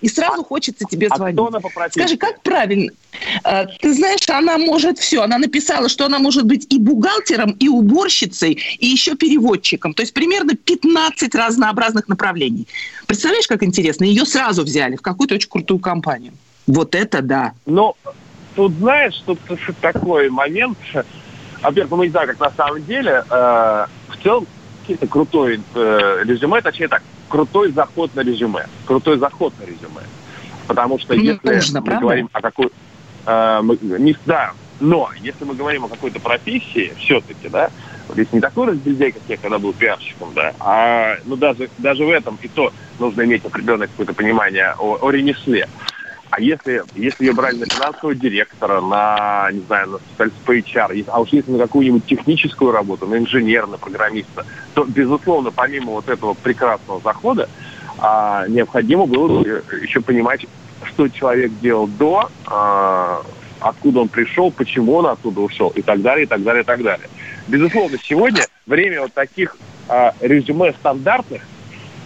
и 0.02 0.08
сразу 0.10 0.44
хочется 0.44 0.86
тебе 0.90 1.08
А 1.08 1.16
звонить. 1.18 1.38
профессии? 1.74 2.00
Скажи, 2.00 2.18
как 2.18 2.42
правильно? 2.42 2.92
Э, 3.44 3.66
Ты 3.82 3.94
знаешь, 3.94 4.28
она 4.30 4.58
может 4.58 5.00
все. 5.00 5.24
Она 5.24 5.38
написала, 5.38 5.90
что 5.90 6.06
она 6.06 6.20
может 6.20 6.46
быть 6.46 6.68
и 6.74 6.80
бухгалтером, 6.80 7.52
и 7.52 7.68
уборщицей, 7.68 8.54
и 8.80 8.88
еще 8.88 9.16
переводчиком. 9.16 9.94
То 9.94 10.02
есть 10.04 10.14
примерно 10.14 10.56
15 10.56 11.34
разнообразных 11.36 12.08
направлений. 12.08 12.68
Представляешь, 13.08 13.48
как 13.48 13.64
интересно? 13.64 14.04
Ее 14.04 14.26
сразу 14.26 14.64
взяли 14.64 14.96
в 14.96 15.02
какую-то 15.02 15.36
очень 15.36 15.50
крутую 15.50 15.80
компанию. 15.80 16.34
Вот 16.68 16.96
это 16.96 17.22
да. 17.22 17.54
Ну, 17.66 17.96
тут 18.56 18.74
знаешь, 18.74 19.16
тут 19.26 19.40
такой 19.82 20.30
момент. 20.30 20.78
Во-первых, 21.62 21.92
ну, 21.92 21.98
мы 21.98 22.06
не 22.06 22.12
знаем, 22.12 22.30
как 22.30 22.40
на 22.40 22.52
самом 22.52 22.86
деле. 22.86 23.24
Э, 23.30 23.86
в 24.10 24.24
целом, 24.24 24.46
какие-то 24.82 25.08
крутой 25.08 25.60
э, 25.76 26.24
резюме, 26.24 26.62
точнее 26.62 26.88
так, 26.88 27.04
крутой 27.28 27.72
заход 27.74 28.14
на 28.16 28.22
резюме. 28.22 28.66
Крутой 28.86 29.20
заход 29.20 29.58
на 29.60 29.64
резюме. 29.64 30.02
Потому 30.68 31.00
что 31.00 31.14
Ну, 31.16 31.22
если 31.22 31.56
нужно, 31.56 31.80
мы 31.82 31.86
правда? 31.88 32.02
говорим 32.02 32.30
о 32.34 32.42
какой... 32.42 32.70
э, 33.26 33.60
мы- 33.62 33.78
не, 33.82 34.16
да, 34.26 34.52
но 34.80 35.10
если 35.22 35.44
мы 35.46 35.56
говорим 35.56 35.86
о 35.86 35.90
какой-то 35.90 36.20
профессии, 36.20 36.94
все-таки, 37.00 37.50
да, 37.50 37.70
если 38.16 38.36
не 38.36 38.42
такой 38.42 38.68
разбельдей, 38.68 39.12
как 39.12 39.24
я, 39.28 39.38
когда 39.38 39.60
был 39.60 39.74
пиарщиком, 39.74 40.34
да, 40.34 40.54
а 40.60 41.16
ну 41.26 41.36
даже, 41.36 41.70
даже 41.78 42.04
в 42.06 42.10
этом 42.10 42.38
и 42.42 42.48
то 42.48 42.72
нужно 43.00 43.24
иметь 43.24 43.44
определенное 43.46 43.88
какое-то 43.88 44.14
понимание 44.14 44.74
о, 44.78 44.98
о 45.02 45.10
ремесле. 45.12 45.68
А 46.30 46.42
если, 46.42 46.84
если 46.96 47.26
ее 47.26 47.34
брали 47.34 47.58
на 47.58 47.66
финансового 47.66 48.14
директора, 48.14 48.82
на, 48.82 49.50
не 49.52 49.62
знаю, 49.62 49.92
на 49.92 49.98
специалиста 50.00 50.54
HR, 50.54 51.06
а 51.08 51.22
уж 51.22 51.30
если 51.30 51.52
на 51.52 51.60
какую-нибудь 51.60 52.06
техническую 52.06 52.72
работу, 52.72 53.08
на 53.08 53.18
инженера, 53.18 53.66
на 53.66 53.78
программиста, 53.78 54.46
то, 54.74 54.84
безусловно, 54.84 55.52
помимо 55.52 55.94
вот 55.94 56.10
этого 56.10 56.34
прекрасного 56.34 57.00
захода, 57.02 57.50
а, 57.98 58.46
необходимо 58.48 59.06
было 59.06 59.42
бы 59.42 59.64
еще 59.82 60.02
понимать, 60.02 60.46
что 60.84 61.08
человек 61.08 61.52
делал 61.62 61.88
до, 61.88 62.30
а, 62.46 63.22
откуда 63.62 64.02
он 64.02 64.10
пришел, 64.10 64.52
почему 64.52 64.96
он 64.96 65.08
оттуда 65.08 65.42
ушел, 65.42 65.70
и 65.70 65.82
так 65.82 66.02
далее, 66.02 66.26
и 66.26 66.28
так 66.28 66.44
далее, 66.44 66.64
и 66.64 66.66
так 66.66 66.84
далее. 66.84 67.08
Безусловно, 67.48 67.98
сегодня 68.04 68.48
время 68.66 69.02
вот 69.02 69.14
таких 69.14 69.56
а, 69.88 70.14
резюме 70.20 70.74
стандартных, 70.74 71.42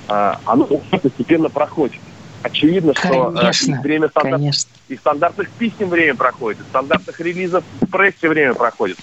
а, 0.08 0.40
оно 0.46 0.66
постепенно 0.66 1.50
проходит. 1.50 2.00
Очевидно, 2.42 2.94
что 2.96 3.28
а, 3.28 3.34
Конечно, 3.34 3.82
время 3.82 4.08
стандарт- 4.10 4.40
Конечно. 4.42 4.72
и 4.88 4.98
стандартных 4.98 5.52
писем 5.52 5.90
время 5.90 6.16
проходит, 6.16 6.62
и 6.62 6.64
стандартных 6.64 7.20
релизов 7.20 7.64
в 7.72 7.88
прессе 7.92 8.28
время 8.30 8.54
проходит. 8.56 8.98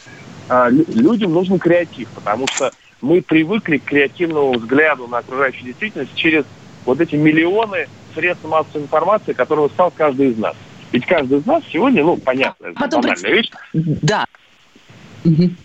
А, 0.49 0.69
лю- 0.69 0.85
людям 0.89 1.33
нужен 1.33 1.59
креатив, 1.59 2.09
потому 2.15 2.47
что 2.49 2.73
мы 3.01 3.23
привыкли 3.23 3.79
к 3.79 3.85
креативному 3.85 4.53
взгляду 4.59 5.07
на 5.07 5.19
окружающую 5.19 5.67
действительность 5.67 6.15
через 6.15 6.45
вот 6.85 7.01
эти 7.01 7.15
миллионы 7.15 7.87
средств 8.15 8.45
массовой 8.45 8.83
информации, 8.83 9.35
которыми 9.35 9.69
стал 9.69 9.93
каждый 9.93 10.31
из 10.31 10.39
нас. 10.39 10.57
Ведь 10.91 11.07
каждый 11.07 11.39
из 11.39 11.47
нас 11.47 11.63
сегодня, 11.71 12.03
ну, 12.03 12.17
понятно, 12.17 12.67
это 12.67 12.79
банальная 12.89 13.31
вещь. 13.37 13.51
Да. 13.75 14.25
Мгм. 15.25 15.57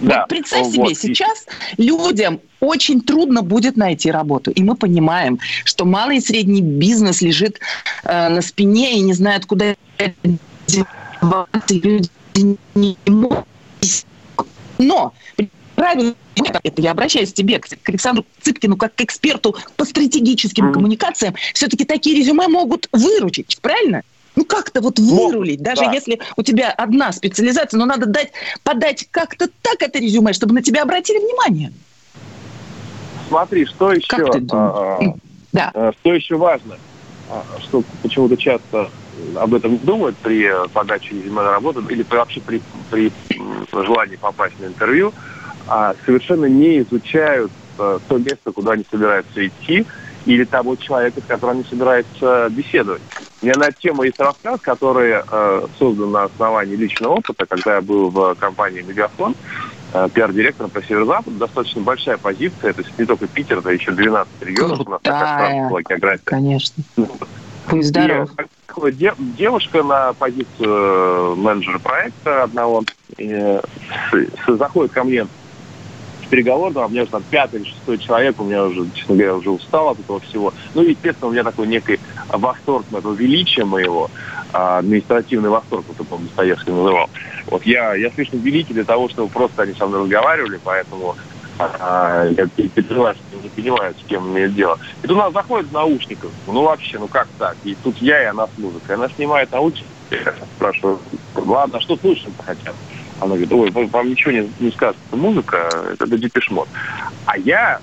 Да, 0.00 0.20
Вот 0.20 0.28
представь 0.28 0.66
вот. 0.68 0.74
себе, 0.74 0.94
сейчас 0.94 1.46
людям 1.76 2.40
очень 2.60 3.02
трудно 3.02 3.42
будет 3.42 3.76
найти 3.76 4.10
работу. 4.10 4.50
И 4.50 4.62
мы 4.62 4.74
понимаем, 4.74 5.38
что 5.64 5.84
малый 5.84 6.18
и 6.18 6.20
средний 6.20 6.62
бизнес 6.62 7.20
лежит 7.20 7.60
э, 8.04 8.28
на 8.28 8.40
спине 8.40 8.94
и 8.94 9.00
не 9.00 9.12
знает, 9.12 9.46
куда 9.46 9.74
деваться. 10.66 11.46
Люди 11.68 12.08
не 12.74 12.96
могут. 13.06 13.46
Но 14.78 15.12
правильно, 15.74 16.14
это 16.62 16.82
я 16.82 16.92
обращаюсь 16.92 17.32
к 17.32 17.34
тебе, 17.34 17.58
к 17.58 17.88
Александру 17.88 18.24
Цыпкину, 18.40 18.76
как 18.76 18.94
к 18.94 19.00
эксперту 19.02 19.56
по 19.76 19.84
стратегическим 19.84 20.66
Мгм. 20.66 20.74
коммуникациям, 20.74 21.34
все-таки 21.54 21.84
такие 21.84 22.16
резюме 22.16 22.48
могут 22.48 22.88
выручить, 22.92 23.58
правильно? 23.60 24.02
Ну 24.36 24.44
как-то 24.44 24.80
вот 24.80 24.98
Могут, 24.98 25.32
вырулить, 25.34 25.62
даже 25.62 25.82
да. 25.82 25.92
если 25.92 26.20
у 26.36 26.42
тебя 26.42 26.70
одна 26.70 27.12
специализация, 27.12 27.78
но 27.78 27.86
надо 27.86 28.06
дать, 28.06 28.32
подать 28.62 29.06
как-то 29.10 29.48
так 29.62 29.82
это 29.82 29.98
резюме, 29.98 30.32
чтобы 30.32 30.54
на 30.54 30.62
тебя 30.62 30.82
обратили 30.82 31.18
внимание. 31.18 31.72
Смотри, 33.28 33.66
что 33.66 33.92
еще, 33.92 34.06
Как 34.08 34.32
ты 34.32 34.38
а, 34.38 34.98
думаешь? 34.98 35.14
Да. 35.52 35.70
а, 35.74 35.92
что 36.00 36.14
еще 36.14 36.36
важно, 36.36 36.78
а, 37.28 37.44
что 37.60 37.82
почему-то 38.02 38.36
часто 38.36 38.90
об 39.36 39.54
этом 39.54 39.72
не 39.72 39.78
думают 39.78 40.16
при 40.18 40.44
э, 40.44 40.68
подаче 40.68 41.14
резюме 41.14 41.42
на 41.42 41.50
работу 41.52 41.80
или 41.88 42.04
вообще 42.08 42.40
при, 42.40 42.62
при 42.90 43.12
желании 43.72 44.16
попасть 44.16 44.58
на 44.58 44.66
интервью, 44.66 45.12
а, 45.66 45.94
совершенно 46.04 46.46
не 46.46 46.80
изучают 46.80 47.52
э, 47.78 47.98
то 48.08 48.18
место, 48.18 48.52
куда 48.52 48.72
они 48.72 48.84
собираются 48.90 49.46
идти, 49.46 49.86
или 50.24 50.44
того 50.44 50.76
человека, 50.76 51.20
с 51.20 51.24
которым 51.26 51.56
они 51.56 51.64
собираются 51.64 52.48
беседовать. 52.50 53.02
У 53.42 53.46
меня 53.46 53.56
на 53.56 53.68
эту 53.68 53.78
тему 53.80 54.02
есть 54.02 54.18
рассказ, 54.20 54.60
который 54.60 55.14
э, 55.26 55.66
создан 55.78 56.10
на 56.12 56.24
основании 56.24 56.76
личного 56.76 57.14
опыта, 57.14 57.46
когда 57.46 57.76
я 57.76 57.80
был 57.80 58.10
в 58.10 58.34
компании 58.34 58.82
«Мегафон», 58.82 59.34
э, 59.94 60.08
пиар-директором 60.12 60.70
по 60.70 60.82
северо-западу, 60.82 61.36
достаточно 61.38 61.80
большая 61.80 62.18
позиция, 62.18 62.74
то 62.74 62.82
есть 62.82 62.98
не 62.98 63.06
только 63.06 63.26
Питер, 63.28 63.58
это 63.60 63.70
еще 63.70 63.92
12 63.92 64.30
регионов, 64.42 64.80
у 64.86 64.90
нас 64.90 65.00
такая 65.02 65.36
Крутая. 65.38 65.68
была 65.70 65.82
география. 65.82 66.22
Конечно. 66.24 66.84
Будь 67.70 67.84
здоров. 67.84 68.30
И 68.32 68.36
такая 68.66 68.92
де- 68.92 69.14
девушка 69.18 69.82
на 69.82 70.12
позицию 70.12 71.32
э, 71.32 71.34
менеджера 71.36 71.78
проекта 71.78 72.42
одного 72.44 72.84
э, 73.16 73.60
с- 74.12 74.44
с- 74.46 74.56
заходит 74.58 74.92
ко 74.92 75.02
мне 75.04 75.26
в 76.30 76.32
переговор, 76.32 76.72
там, 76.72 76.86
у 76.86 76.88
меня 76.90 77.02
уже 77.02 77.10
там 77.10 77.24
пятый 77.28 77.60
или 77.60 77.68
шестой 77.68 77.98
человек, 77.98 78.40
у 78.40 78.44
меня 78.44 78.64
уже, 78.64 78.88
честно 78.94 79.16
говоря, 79.16 79.34
уже 79.34 79.50
устал 79.50 79.88
от 79.88 79.98
этого 79.98 80.20
всего. 80.20 80.54
Ну 80.74 80.82
естественно, 80.82 81.28
у 81.28 81.32
меня 81.32 81.42
такой 81.42 81.66
некий 81.66 81.98
восторг 82.28 82.86
этого 82.92 83.14
величия 83.14 83.64
моего, 83.64 84.08
а, 84.52 84.78
административный 84.78 85.50
восторг, 85.50 85.84
вот 85.88 86.00
это 86.00 86.22
Достоевский 86.22 86.70
называл. 86.70 87.10
Вот 87.46 87.66
я, 87.66 87.94
я 87.96 88.10
слишком 88.10 88.38
великий 88.38 88.74
для 88.74 88.84
того, 88.84 89.08
чтобы 89.08 89.28
просто 89.28 89.62
они 89.62 89.74
со 89.74 89.86
мной 89.88 90.02
разговаривали, 90.02 90.60
поэтому 90.62 91.16
А, 91.58 92.24
я 92.24 92.46
переживаю, 92.46 93.14
что 93.16 93.36
не 93.42 93.48
понимаю, 93.50 93.94
с 93.94 94.06
кем 94.06 94.28
имеет 94.28 94.54
дело. 94.54 94.78
И 95.02 95.06
тут 95.06 95.18
она 95.18 95.30
заходит 95.30 95.68
в 95.68 95.72
наушниках. 95.72 96.30
Ну 96.46 96.62
вообще, 96.62 96.98
ну 96.98 97.06
как 97.08 97.28
так? 97.38 97.56
И 97.64 97.74
тут 97.74 97.98
я, 97.98 98.22
и 98.22 98.26
она 98.26 98.46
с 98.46 98.56
музыкой. 98.56 98.94
Она 98.96 99.08
снимает 99.10 99.52
наушники. 99.52 99.84
Я 100.10 100.34
спрашиваю, 100.56 101.00
ладно, 101.34 101.76
а 101.76 101.80
что 101.82 101.96
слушать-то 101.96 102.42
хотят? 102.42 102.74
Она 103.20 103.32
говорит, 103.36 103.52
ой, 103.52 103.70
вам- 103.70 103.88
вам 103.90 104.08
ничего 104.08 104.32
не, 104.32 104.52
не 104.58 104.70
скажет. 104.72 104.98
Музыка, 105.12 105.56
это 105.92 106.06
Депешмот. 106.06 106.68
А 107.26 107.36
я, 107.38 107.80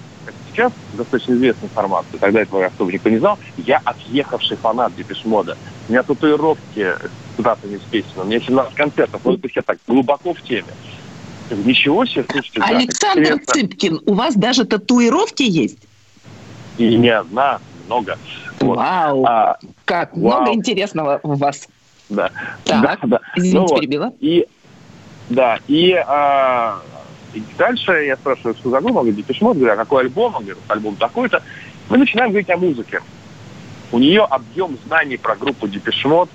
сейчас 0.48 0.74
достаточно 0.94 1.34
известная 1.34 1.70
информация, 1.70 2.20
тогда 2.20 2.42
этого 2.42 2.66
особо 2.66 2.92
никто 2.92 3.10
не 3.10 3.20
знал, 3.20 3.38
я 3.56 3.78
отъехавший 3.86 4.58
фанат 4.58 4.96
Депешмода. 4.96 5.58
У 5.88 5.92
меня 5.92 6.02
татуировки 6.04 6.88
с 7.38 7.42
датами 7.42 7.78
с 7.78 7.84
песен, 7.84 8.22
у 8.22 8.24
меня 8.26 8.42
17 8.42 8.74
концертов, 8.74 9.22
вот 9.24 9.38
это 9.40 9.48
я 9.56 9.62
так 9.62 9.78
глубоко 9.88 10.34
в 10.34 10.42
теме. 10.42 10.74
Ничего 11.52 12.06
себе, 12.06 12.26
слушайте, 12.30 12.60
да, 12.60 12.66
Александр 12.66 13.22
интересно. 13.22 13.54
Цыпкин, 13.54 14.00
у 14.08 14.14
вас 14.14 14.36
даже 14.36 14.66
татуировки 14.66 15.44
есть? 15.44 15.80
И 16.78 16.96
не 16.98 17.10
одна, 17.10 17.60
много. 17.86 18.18
Вот. 18.60 18.78
Вау, 18.78 19.24
А, 19.26 19.58
как 19.86 20.14
вау. 20.14 20.42
много 20.42 20.54
интересного 20.54 21.20
у 21.24 21.34
вас. 21.36 21.68
да. 22.10 22.32
Так, 22.66 22.82
Да, 22.82 22.98
да. 23.04 23.20
извините, 23.36 23.58
Ну 23.60 23.68
вот. 23.68 23.80
перебила. 23.80 24.14
И 24.20 24.46
да, 25.30 25.60
и, 25.68 25.94
а, 25.94 26.80
дальше 27.58 27.92
я 28.06 28.16
спрашиваю, 28.16 28.56
что 28.56 28.70
за 28.70 28.80
группа, 28.80 29.00
он 29.00 29.10
говорит, 29.10 29.26
говорю, 29.40 29.72
а 29.72 29.76
какой 29.76 30.04
альбом? 30.04 30.36
Он 30.36 30.44
говорит, 30.44 30.64
альбом 30.68 30.96
такой-то. 30.96 31.42
Мы 31.90 31.98
начинаем 31.98 32.32
говорить 32.32 32.50
о 32.50 32.58
музыке. 32.58 33.02
У 33.92 34.00
нее 34.00 34.24
объем 34.24 34.78
знаний 34.86 35.18
про 35.18 35.36
группу 35.36 35.68
Депешмот 35.68 36.30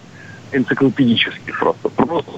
энциклопедический 0.53 1.53
просто. 1.53 1.89
Просто. 1.89 2.31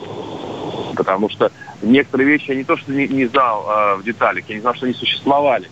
Потому 0.96 1.28
что 1.28 1.50
некоторые 1.82 2.28
вещи 2.28 2.50
я 2.50 2.56
не 2.56 2.64
то, 2.64 2.76
что 2.76 2.92
не, 2.92 3.08
не 3.08 3.26
знал 3.26 3.66
а, 3.68 3.96
в 3.96 4.04
деталях, 4.04 4.44
я 4.48 4.54
не 4.54 4.60
знал, 4.60 4.74
что 4.74 4.86
они 4.86 4.94
существовали. 4.94 5.68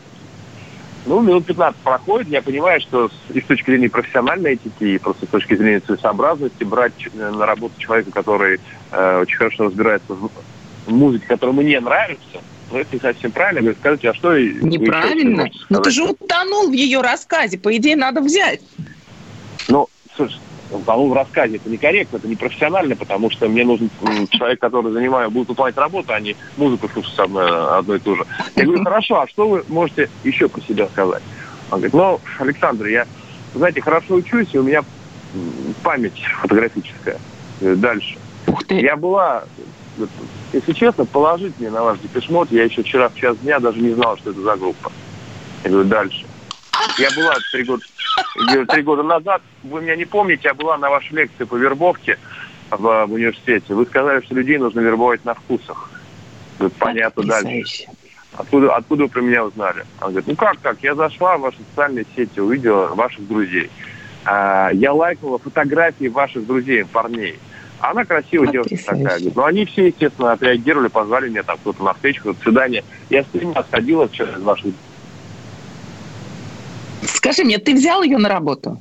Ну, 1.05 1.21
минут 1.21 1.47
15 1.47 1.81
проходит, 1.83 2.29
я 2.29 2.43
понимаю, 2.43 2.81
что 2.81 3.09
с, 3.09 3.13
и 3.35 3.41
с 3.41 3.45
точки 3.45 3.71
зрения 3.71 3.89
профессиональной 3.89 4.53
этики, 4.53 4.85
и 4.85 4.99
просто 4.99 5.27
с 5.27 5.29
точки 5.29 5.57
зрения 5.57 5.81
целесообразности 5.81 6.63
брать 6.63 6.97
ч- 6.97 7.11
на 7.13 7.45
работу 7.45 7.75
человека, 7.79 8.13
который 8.13 8.61
э, 8.93 9.19
очень 9.21 9.37
хорошо 9.37 9.65
разбирается 9.65 10.15
в 10.15 10.31
в 10.87 10.93
музыке, 10.93 11.27
которая 11.27 11.55
мне 11.55 11.81
нравится, 11.81 12.41
ну, 12.71 12.79
это 12.79 12.95
не 12.95 13.01
совсем 13.01 13.31
правильно. 13.33 13.59
Я 13.59 13.63
говорю, 13.63 13.79
скажите, 13.79 14.11
а 14.11 14.15
что... 14.15 14.29
вы 14.29 14.41
еще 14.41 14.61
Неправильно. 14.63 15.43
можете 15.43 15.59
Ну 15.69 15.81
ты 15.81 15.91
же 15.91 16.05
утонул 16.05 16.71
в 16.71 16.73
ее 16.73 17.01
рассказе. 17.01 17.59
По 17.59 17.77
идее, 17.77 17.97
надо 17.97 18.21
взять. 18.21 18.61
Ну, 19.69 19.89
слушай, 20.17 20.39
по-моему, 20.87 21.13
в 21.13 21.17
рассказе 21.17 21.57
это 21.57 21.69
некорректно, 21.69 22.17
это 22.17 22.29
непрофессионально, 22.29 22.97
потому 22.97 23.31
что 23.31 23.49
мне 23.49 23.65
нужен 23.65 23.91
человек, 24.31 24.59
который 24.59 24.93
занимает, 24.93 25.31
будет 25.31 25.49
выполнять 25.49 25.77
работу, 25.77 26.13
а 26.13 26.21
не 26.21 26.35
музыку 26.57 26.89
слушать 26.89 27.19
одно, 27.19 27.77
одно 27.77 27.95
и 27.95 27.99
то 27.99 28.17
же. 28.17 28.25
Я 28.57 28.65
говорю, 28.65 28.83
хорошо, 28.83 29.21
а 29.21 29.29
что 29.29 29.49
вы 29.49 29.65
можете 29.69 30.09
еще 30.25 30.49
про 30.49 30.61
себя 30.63 30.87
сказать? 30.89 31.23
Он 31.71 31.79
говорит, 31.79 31.95
ну, 31.95 32.21
Александр, 32.39 32.87
я, 32.87 33.07
знаете, 33.55 33.81
хорошо 33.81 34.15
учусь, 34.15 34.49
и 34.53 34.59
у 34.59 34.63
меня 34.63 34.83
память 35.83 36.23
фотографическая. 36.41 37.19
Говорю, 37.61 37.77
Дальше. 37.77 38.19
Ух 38.47 38.65
ты. 38.65 38.81
Я 38.81 38.97
была, 38.97 39.45
если 40.53 40.73
честно, 40.73 41.05
положить 41.05 41.59
мне 41.59 41.71
на 41.71 41.83
ваш 41.83 41.99
депешмот, 42.01 42.51
я 42.51 42.65
еще 42.65 42.83
вчера 42.83 43.09
в 43.09 43.15
час 43.15 43.37
дня 43.39 43.59
даже 43.59 43.81
не 43.81 43.95
знал, 43.95 44.17
что 44.17 44.31
это 44.31 44.41
за 44.41 44.57
группа. 44.57 44.93
Я 45.65 45.71
говорю, 45.71 45.89
дальше. 45.89 46.27
Я 46.99 47.11
была 47.11 47.35
три 47.53 47.65
года, 47.65 47.85
три 48.69 48.83
года 48.83 49.03
назад, 49.03 49.43
вы 49.63 49.83
меня 49.83 49.97
не 49.97 50.05
помните, 50.05 50.43
я 50.45 50.55
была 50.55 50.77
на 50.79 50.91
вашей 50.91 51.13
лекции 51.15 51.45
по 51.45 51.57
вербовке 51.57 52.19
в, 52.71 53.07
в 53.07 53.13
университете. 53.13 53.75
Вы 53.75 53.87
сказали, 53.87 54.25
что 54.25 54.35
людей 54.35 54.59
нужно 54.59 54.81
вербовать 54.81 55.25
на 55.25 55.35
вкусах. 55.35 55.91
Говорю, 56.59 56.75
Понятно, 56.79 57.23
дальше. 57.25 57.87
Откуда, 58.35 58.75
откуда 58.75 59.05
вы 59.05 59.09
про 59.09 59.21
меня 59.21 59.45
узнали? 59.45 59.85
Он 60.01 60.09
говорит, 60.09 60.27
ну 60.27 60.37
как 60.37 60.57
так? 60.59 60.79
Я 60.83 60.95
зашла 60.95 61.37
в 61.37 61.43
ваши 61.43 61.59
социальные 61.71 62.07
сети, 62.17 62.41
увидела 62.41 62.87
ваших 62.95 63.27
друзей. 63.29 63.71
А, 64.25 64.71
я 64.73 64.93
лайкнула 64.93 65.39
фотографии 65.39 66.07
ваших 66.09 66.47
друзей, 66.47 66.85
парней. 66.85 67.39
Она 67.83 68.05
красивая 68.05 68.47
девушка 68.47 68.77
такая. 68.77 69.19
Говорит, 69.19 69.35
ну 69.35 69.45
они 69.45 69.67
все, 69.67 69.89
естественно, 69.89 70.33
отреагировали, 70.33 70.87
позвали 70.87 71.29
меня 71.29 71.43
там 71.43 71.59
кто-то 71.59 71.83
на 71.83 71.95
встречу, 71.95 72.21
кто-то 72.21 72.41
свидание. 72.43 72.85
Я 73.11 73.25
с 73.25 73.27
тремя 73.27 73.65
сходила 73.65 74.09
через 74.09 74.39
ваших 74.41 74.73
Скажи 77.03 77.43
мне, 77.43 77.59
ты 77.59 77.75
взял 77.75 78.05
ее 78.05 78.19
на 78.19 78.29
работу? 78.29 78.81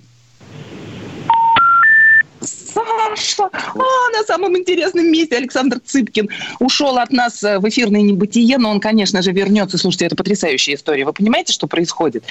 Саша! 3.15 3.49
А, 3.53 4.17
на 4.17 4.23
самом 4.25 4.57
интересном 4.57 5.11
месте 5.11 5.37
Александр 5.37 5.79
Цыпкин 5.83 6.29
ушел 6.59 6.97
от 6.97 7.11
нас 7.11 7.43
э, 7.43 7.59
в 7.59 7.67
эфирное 7.67 8.01
небытие, 8.01 8.57
но 8.57 8.69
он, 8.69 8.79
конечно 8.79 9.21
же, 9.21 9.31
вернется. 9.31 9.77
Слушайте, 9.77 10.05
это 10.05 10.15
потрясающая 10.15 10.75
история. 10.75 11.05
Вы 11.05 11.13
понимаете, 11.13 11.53
что 11.53 11.67
происходит? 11.67 12.23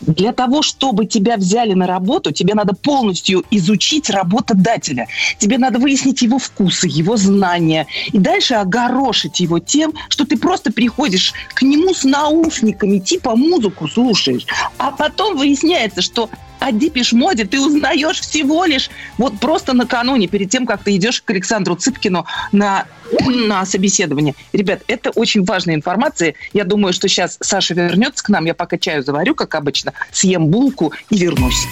Для 0.00 0.32
того, 0.32 0.62
чтобы 0.62 1.06
тебя 1.06 1.36
взяли 1.36 1.74
на 1.74 1.86
работу, 1.86 2.32
тебе 2.32 2.54
надо 2.54 2.74
полностью 2.74 3.44
изучить 3.50 4.10
работодателя. 4.10 5.08
Тебе 5.38 5.58
надо 5.58 5.78
выяснить 5.78 6.22
его 6.22 6.38
вкусы, 6.38 6.86
его 6.88 7.16
знания. 7.16 7.86
И 8.12 8.18
дальше 8.18 8.54
огорошить 8.54 9.40
его 9.40 9.58
тем, 9.58 9.94
что 10.08 10.24
ты 10.24 10.36
просто 10.36 10.72
приходишь 10.72 11.32
к 11.54 11.62
нему 11.62 11.94
с 11.94 12.04
наушниками, 12.04 12.98
типа 12.98 13.36
музыку 13.36 13.88
слушаешь. 13.88 14.46
А 14.78 14.90
потом 14.90 15.36
выясняется, 15.36 16.02
что 16.02 16.30
о 16.60 16.72
Депешмоде 16.72 17.44
ты 17.44 17.60
узнаешь 17.60 18.20
всего 18.20 18.64
лишь 18.64 18.90
вот 19.16 19.38
просто 19.40 19.72
накануне, 19.72 20.28
перед 20.28 20.50
тем, 20.50 20.66
как 20.66 20.82
ты 20.82 20.96
идешь 20.96 21.22
к 21.22 21.30
Александру 21.30 21.76
Цыпкину 21.76 22.26
на, 22.52 22.86
на 23.26 23.64
собеседование. 23.64 24.34
Ребят, 24.52 24.82
это 24.86 25.10
очень 25.10 25.44
важная 25.44 25.74
информация. 25.74 26.34
Я 26.52 26.64
думаю, 26.64 26.92
что 26.92 27.08
сейчас 27.08 27.38
Саша 27.40 27.74
вернется 27.74 28.24
к 28.24 28.28
нам. 28.28 28.44
Я 28.44 28.54
пока 28.54 28.78
чаю 28.78 29.02
заварю, 29.02 29.34
как 29.34 29.54
обычно, 29.54 29.92
съем 30.12 30.46
булку 30.46 30.92
и 31.10 31.18
вернусь. 31.18 31.66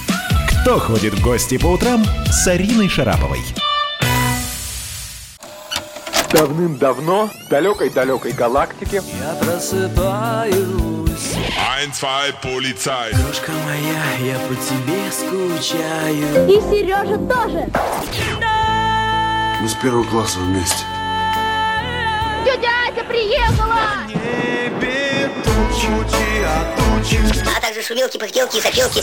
Кто 0.62 0.78
ходит 0.78 1.14
в 1.14 1.22
гости 1.22 1.58
по 1.58 1.68
утрам 1.68 2.04
с 2.30 2.46
Ариной 2.46 2.88
Шараповой? 2.88 3.40
Давным-давно 6.32 7.30
в 7.46 7.48
далекой-далекой 7.48 8.32
галактике 8.32 9.00
Я 9.20 9.34
просыпаюсь 9.40 10.95
Ein, 11.16 11.92
zwei, 11.92 12.32
Polizei. 12.42 13.10
Крошка 13.14 13.52
моя, 13.52 14.32
я 14.32 14.38
по 14.40 14.54
тебе 14.54 15.10
скучаю 15.10 16.46
И 16.46 16.60
Сережа 16.60 17.16
тоже. 17.16 17.70
Мы 19.60 19.68
с 19.68 19.74
первого 19.74 20.04
класса 20.04 20.38
вместе. 20.40 20.84
Тетя 22.44 22.68
Ася 22.90 23.04
приехала. 23.04 24.06
а 27.56 27.60
также 27.60 27.82
шумелки, 27.82 28.18
пыхтелки 28.18 28.58
и 28.58 28.60
сопелки. 28.60 29.02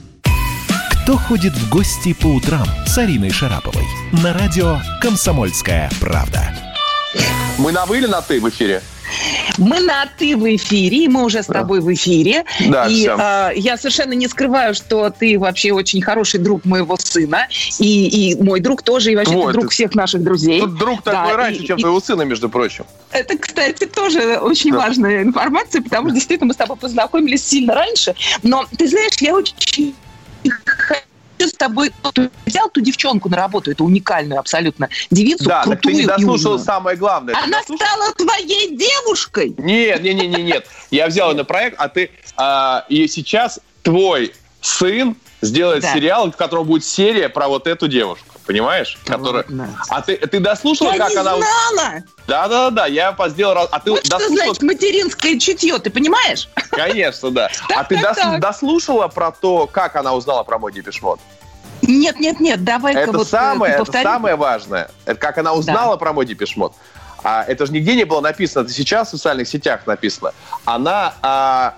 Кто 1.11 1.17
ходит 1.17 1.51
в 1.51 1.69
гости 1.69 2.13
по 2.13 2.27
утрам 2.27 2.65
с 2.87 2.97
Ариной 2.97 3.31
Шараповой? 3.31 3.83
На 4.23 4.31
радио 4.31 4.77
«Комсомольская 5.01 5.91
правда». 5.99 6.55
Мы 7.57 7.73
на 7.73 7.85
вы 7.85 7.97
или 7.97 8.05
на 8.05 8.21
ты 8.21 8.39
в 8.39 8.47
эфире? 8.47 8.81
Мы 9.57 9.81
на 9.81 10.05
«ты» 10.17 10.37
в 10.37 10.55
эфире, 10.55 11.03
и 11.03 11.07
мы 11.09 11.25
уже 11.25 11.43
с 11.43 11.47
тобой 11.47 11.81
в 11.81 11.93
эфире. 11.93 12.45
Да, 12.69 12.87
и 12.87 13.05
а, 13.07 13.51
я 13.53 13.75
совершенно 13.75 14.13
не 14.13 14.29
скрываю, 14.29 14.73
что 14.73 15.09
ты 15.09 15.37
вообще 15.37 15.73
очень 15.73 16.01
хороший 16.01 16.39
друг 16.39 16.63
моего 16.63 16.95
сына, 16.95 17.45
и, 17.77 18.31
и 18.31 18.41
мой 18.41 18.61
друг 18.61 18.81
тоже, 18.81 19.11
и 19.11 19.15
вообще 19.17 19.33
Вот. 19.33 19.47
ты 19.47 19.59
друг 19.59 19.71
всех 19.71 19.93
наших 19.95 20.23
друзей. 20.23 20.61
Тут 20.61 20.77
друг 20.77 21.03
Да, 21.03 21.11
такой 21.11 21.33
и- 21.33 21.35
раньше, 21.35 21.67
чем 21.67 21.77
и- 21.77 21.81
твоего 21.81 21.99
сына, 21.99 22.21
между 22.21 22.47
прочим. 22.47 22.85
Это, 23.11 23.37
кстати, 23.37 23.85
тоже 23.85 24.37
очень 24.37 24.71
Да. 24.71 24.77
важная 24.77 25.23
информация, 25.23 25.81
потому 25.81 26.07
что 26.07 26.15
действительно 26.15 26.47
мы 26.47 26.53
с 26.53 26.57
тобой 26.57 26.77
познакомились 26.77 27.45
сильно 27.45 27.75
раньше. 27.75 28.15
Но 28.43 28.65
ты 28.77 28.87
знаешь, 28.87 29.15
я 29.19 29.35
очень 29.35 29.93
с 31.39 31.53
тобой 31.53 31.91
ты 32.13 32.29
взял 32.45 32.69
ту 32.69 32.81
девчонку 32.81 33.29
на 33.29 33.37
работу, 33.37 33.71
эту 33.71 33.85
уникальную 33.85 34.39
абсолютно 34.39 34.89
девицу, 35.09 35.45
да, 35.45 35.63
так 35.63 35.65
ты 35.65 35.69
крутую 35.71 35.95
не 35.95 36.05
дослушал 36.05 36.59
самое 36.59 36.97
главное. 36.97 37.33
Ты 37.33 37.39
Она 37.41 37.59
дослушал? 37.59 37.87
стала 37.87 38.13
твоей 38.13 38.77
девушкой. 38.77 39.55
Нет, 39.57 40.01
нет, 40.03 40.15
нет, 40.15 40.29
нет, 40.29 40.41
нет. 40.45 40.67
Я 40.91 41.07
взял 41.07 41.31
ее 41.31 41.37
на 41.37 41.43
проект, 41.43 41.77
а 41.79 41.89
ты 41.89 42.11
а, 42.37 42.85
и 42.89 43.07
сейчас 43.07 43.59
твой 43.81 44.33
сын 44.61 45.15
сделать 45.41 45.81
Да. 45.81 45.93
сериал, 45.93 46.31
в 46.31 46.35
котором 46.35 46.67
будет 46.67 46.85
серия 46.85 47.29
про 47.29 47.47
вот 47.47 47.67
эту 47.67 47.87
девушку. 47.87 48.30
Понимаешь? 48.45 48.97
Которая... 49.05 49.45
А 49.89 50.01
ты, 50.01 50.17
ты 50.17 50.39
дослушала, 50.39 50.93
Я 50.93 50.97
как 50.97 51.11
не 51.11 51.17
она... 51.17 51.37
знала! 51.37 52.03
Да, 52.27 52.47
да, 52.47 52.69
да, 52.69 52.85
я 52.87 53.15
сделал 53.27 53.53
раз. 53.53 53.67
А 53.71 53.79
ты 53.79 53.91
Вот 53.91 54.05
что 54.05 54.17
дослушала 54.17 54.45
значит 54.45 54.63
материнское 54.63 55.39
чутье, 55.39 55.77
ты 55.79 55.89
понимаешь? 55.89 56.49
Конечно, 56.71 57.31
да. 57.31 57.49
а 57.75 57.83
ты 57.83 57.99
дослушала 58.39 59.07
про 59.07 59.31
то, 59.31 59.67
как 59.67 59.95
она 59.95 60.13
узнала 60.13 60.43
про 60.43 60.57
мой 60.57 60.73
депешмот? 60.73 61.19
Нет, 61.81 62.19
нет, 62.19 62.39
нет, 62.39 62.63
давай-ка 62.63 62.99
Это 62.99 63.11
вот 63.11 63.27
э, 63.27 63.29
самое, 63.29 63.73
это 63.73 63.91
самое 63.91 64.35
важное. 64.35 64.91
Это 65.05 65.19
как 65.19 65.37
она 65.37 65.53
узнала 65.53 65.97
про 65.97 66.13
мой 66.13 66.25
депешмот. 66.25 66.73
А 67.23 67.43
это 67.47 67.65
же 67.65 67.71
нигде 67.71 67.95
не 67.95 68.03
было 68.03 68.21
написано, 68.21 68.63
это 68.63 68.73
сейчас 68.73 69.09
в 69.09 69.11
социальных 69.11 69.47
сетях 69.47 69.85
написано. 69.85 70.33
Она 70.65 71.13
а, 71.21 71.75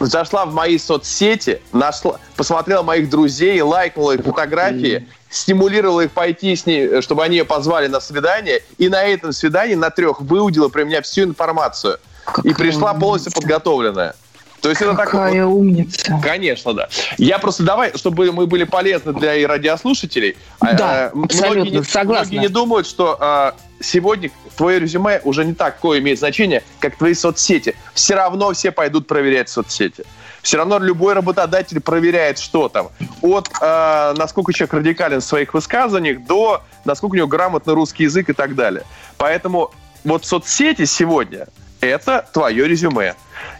зашла 0.00 0.44
в 0.44 0.52
мои 0.52 0.78
соцсети, 0.78 1.62
нашла, 1.72 2.18
посмотрела 2.36 2.82
моих 2.82 3.08
друзей, 3.08 3.60
лайкнула 3.60 4.12
их 4.12 4.24
фотографии, 4.24 5.08
стимулировала 5.36 6.02
их 6.02 6.12
пойти 6.12 6.56
с 6.56 6.66
ней, 6.66 7.02
чтобы 7.02 7.24
они 7.24 7.36
ее 7.36 7.44
позвали 7.44 7.86
на 7.86 8.00
свидание, 8.00 8.62
и 8.78 8.88
на 8.88 9.02
этом 9.04 9.32
свидании 9.32 9.74
на 9.74 9.90
трех 9.90 10.20
выудила 10.20 10.68
при 10.68 10.84
меня 10.84 11.02
всю 11.02 11.22
информацию. 11.24 11.98
и 12.42 12.52
пришла 12.52 12.92
полностью 12.94 13.32
подготовленная. 13.32 14.14
То 14.60 14.70
есть 14.70 14.82
это 14.82 14.94
так 14.96 15.10
Какая 15.10 15.44
умница. 15.46 16.18
Конечно, 16.20 16.72
да. 16.72 16.88
Я 17.18 17.38
просто 17.38 17.62
давай, 17.62 17.92
чтобы 17.96 18.32
мы 18.32 18.46
были 18.46 18.64
полезны 18.64 19.12
для 19.12 19.36
и 19.36 19.44
радиослушателей. 19.44 20.36
а, 20.58 20.72
Да, 20.72 21.06
э, 21.06 21.10
многие 21.12 21.24
абсолютно, 21.36 21.78
не- 21.78 21.84
согласна. 21.84 22.24
Многие 22.24 22.38
не 22.38 22.48
думают, 22.48 22.86
что 22.88 23.16
э, 23.20 23.52
сегодня 23.80 24.30
твое 24.56 24.80
резюме 24.80 25.20
уже 25.22 25.44
не 25.44 25.54
такое 25.54 26.00
имеет 26.00 26.18
значение, 26.18 26.64
как 26.80 26.96
твои 26.96 27.14
соцсети. 27.14 27.76
Все 27.94 28.14
равно 28.16 28.52
все 28.54 28.72
пойдут 28.72 29.06
проверять 29.06 29.48
соцсети. 29.48 30.04
Все 30.46 30.58
равно 30.58 30.78
любой 30.78 31.14
работодатель 31.14 31.80
проверяет, 31.80 32.38
что 32.38 32.68
там. 32.68 32.90
От 33.20 33.50
э, 33.60 34.14
насколько 34.16 34.52
человек 34.52 34.74
радикален 34.74 35.20
в 35.20 35.24
своих 35.24 35.52
высказываниях 35.54 36.24
до 36.24 36.62
насколько 36.84 37.14
у 37.14 37.16
него 37.16 37.26
грамотный 37.26 37.74
русский 37.74 38.04
язык 38.04 38.30
и 38.30 38.32
так 38.32 38.54
далее. 38.54 38.84
Поэтому 39.18 39.72
вот 40.04 40.24
соцсети 40.24 40.84
сегодня– 40.84 41.48
это 41.80 42.24
твое 42.32 42.68
резюме. 42.68 43.16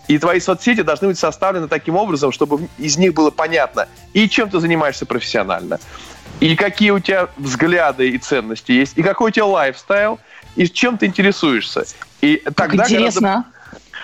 И 0.07 0.17
твои 0.19 0.39
соцсети 0.39 0.83
должны 0.83 1.09
быть 1.09 1.19
составлены 1.19 1.67
таким 1.67 1.97
образом, 1.97 2.31
чтобы 2.31 2.69
из 2.79 2.97
них 2.97 3.15
было 3.15 3.33
понятно, 3.33 3.89
и 4.13 4.29
чем 4.29 4.49
ты 4.49 4.61
занимаешься 4.61 5.07
профессионально, 5.07 5.81
и 6.39 6.55
какие 6.55 6.93
у 6.93 7.01
тебя 7.01 7.27
взгляды 7.37 8.11
и 8.11 8.19
ценности 8.19 8.71
есть, 8.71 8.93
и 8.97 9.03
какой 9.03 9.31
у 9.31 9.33
тебя 9.33 9.47
лайфстайл, 9.47 10.21
и 10.55 10.69
чем 10.69 10.99
ты 10.99 11.07
интересуешься. 11.07 11.85
И 12.21 12.37
тогда 12.55 12.85
гораздо- 12.85 12.95
интересно. 12.95 13.45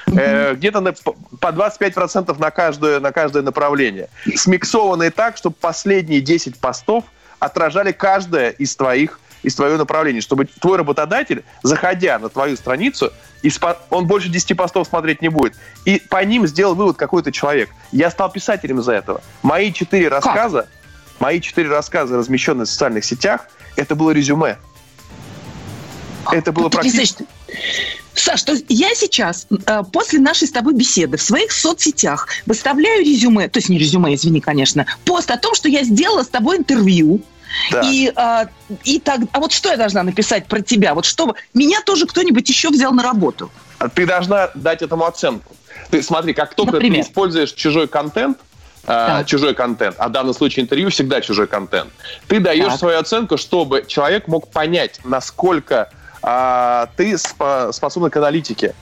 Э, 0.06 0.54
где-то 0.54 0.80
на- 0.80 0.92
по 0.92 1.14
по 1.40 1.52
25% 1.52 2.38
на 2.38 2.50
каждое, 2.50 3.00
на 3.00 3.12
каждое 3.12 3.42
направление. 3.42 4.08
Смиксованные 4.34 5.10
так, 5.10 5.36
чтобы 5.36 5.56
последние 5.60 6.20
10 6.20 6.58
постов 6.58 7.04
отражали 7.38 7.92
каждое 7.92 8.50
из 8.50 8.76
твоих 8.76 9.18
из 9.42 9.56
твоего 9.56 9.76
направления, 9.76 10.20
чтобы 10.20 10.44
твой 10.44 10.78
работодатель, 10.78 11.44
заходя 11.64 12.20
на 12.20 12.28
твою 12.28 12.56
страницу, 12.56 13.12
он 13.90 14.06
больше 14.06 14.28
10 14.28 14.56
постов 14.56 14.86
смотреть 14.86 15.20
не 15.20 15.28
будет. 15.28 15.56
И 15.84 15.98
по 15.98 16.24
ним 16.24 16.46
сделал 16.46 16.76
вывод 16.76 16.96
какой-то 16.96 17.32
человек. 17.32 17.68
Я 17.90 18.10
стал 18.10 18.30
писателем 18.30 18.78
из-за 18.78 18.92
этого. 18.92 19.20
Мои 19.42 19.72
четыре 19.72 20.06
рассказа, 20.06 20.68
мои 21.18 21.40
четыре 21.40 21.70
рассказа, 21.70 22.16
размещенные 22.16 22.66
в 22.66 22.68
социальных 22.68 23.04
сетях, 23.04 23.48
это 23.74 23.96
было 23.96 24.12
резюме. 24.12 24.58
Это 26.30 26.52
было 26.52 26.68
практически... 26.68 27.26
Саш, 28.14 28.42
то 28.42 28.52
есть 28.52 28.66
я 28.68 28.94
сейчас 28.94 29.46
э, 29.66 29.82
после 29.90 30.18
нашей 30.18 30.46
с 30.46 30.50
тобой 30.50 30.74
беседы 30.74 31.16
в 31.16 31.22
своих 31.22 31.50
соцсетях 31.50 32.28
выставляю 32.46 33.04
резюме, 33.04 33.48
то 33.48 33.58
есть 33.58 33.68
не 33.68 33.78
резюме, 33.78 34.14
извини, 34.14 34.40
конечно, 34.40 34.86
пост 35.04 35.30
о 35.30 35.38
том, 35.38 35.54
что 35.54 35.68
я 35.68 35.82
сделала 35.82 36.22
с 36.22 36.28
тобой 36.28 36.58
интервью. 36.58 37.22
Да. 37.70 37.82
И, 37.84 38.10
а, 38.16 38.48
и 38.84 38.98
так, 38.98 39.20
а 39.32 39.40
вот 39.40 39.52
что 39.52 39.70
я 39.70 39.76
должна 39.76 40.02
написать 40.02 40.46
про 40.46 40.62
тебя? 40.62 40.94
Вот 40.94 41.04
что 41.04 41.34
меня 41.52 41.82
тоже 41.82 42.06
кто-нибудь 42.06 42.48
еще 42.48 42.70
взял 42.70 42.92
на 42.92 43.02
работу. 43.02 43.50
А 43.78 43.88
Ты 43.88 44.06
должна 44.06 44.50
дать 44.54 44.80
этому 44.80 45.04
оценку. 45.04 45.54
Ты 45.90 46.02
смотри, 46.02 46.32
как 46.32 46.54
только 46.54 46.72
Например? 46.72 47.02
ты 47.02 47.10
используешь 47.10 47.52
чужой 47.52 47.88
контент, 47.88 48.38
а, 48.84 49.24
чужой 49.24 49.54
контент, 49.54 49.96
а 49.98 50.08
в 50.08 50.12
данном 50.12 50.34
случае 50.34 50.64
интервью 50.64 50.90
всегда 50.90 51.20
чужой 51.20 51.46
контент, 51.46 51.90
ты 52.26 52.40
даешь 52.40 52.70
Так. 52.70 52.78
свою 52.78 52.98
оценку, 52.98 53.36
чтобы 53.36 53.84
человек 53.86 54.28
мог 54.28 54.50
понять, 54.50 55.00
насколько 55.04 55.90
а, 56.22 56.88
ты 56.96 57.12
спо- 57.14 57.72
способна 57.72 58.10
к 58.10 58.16
аналитике. 58.16 58.74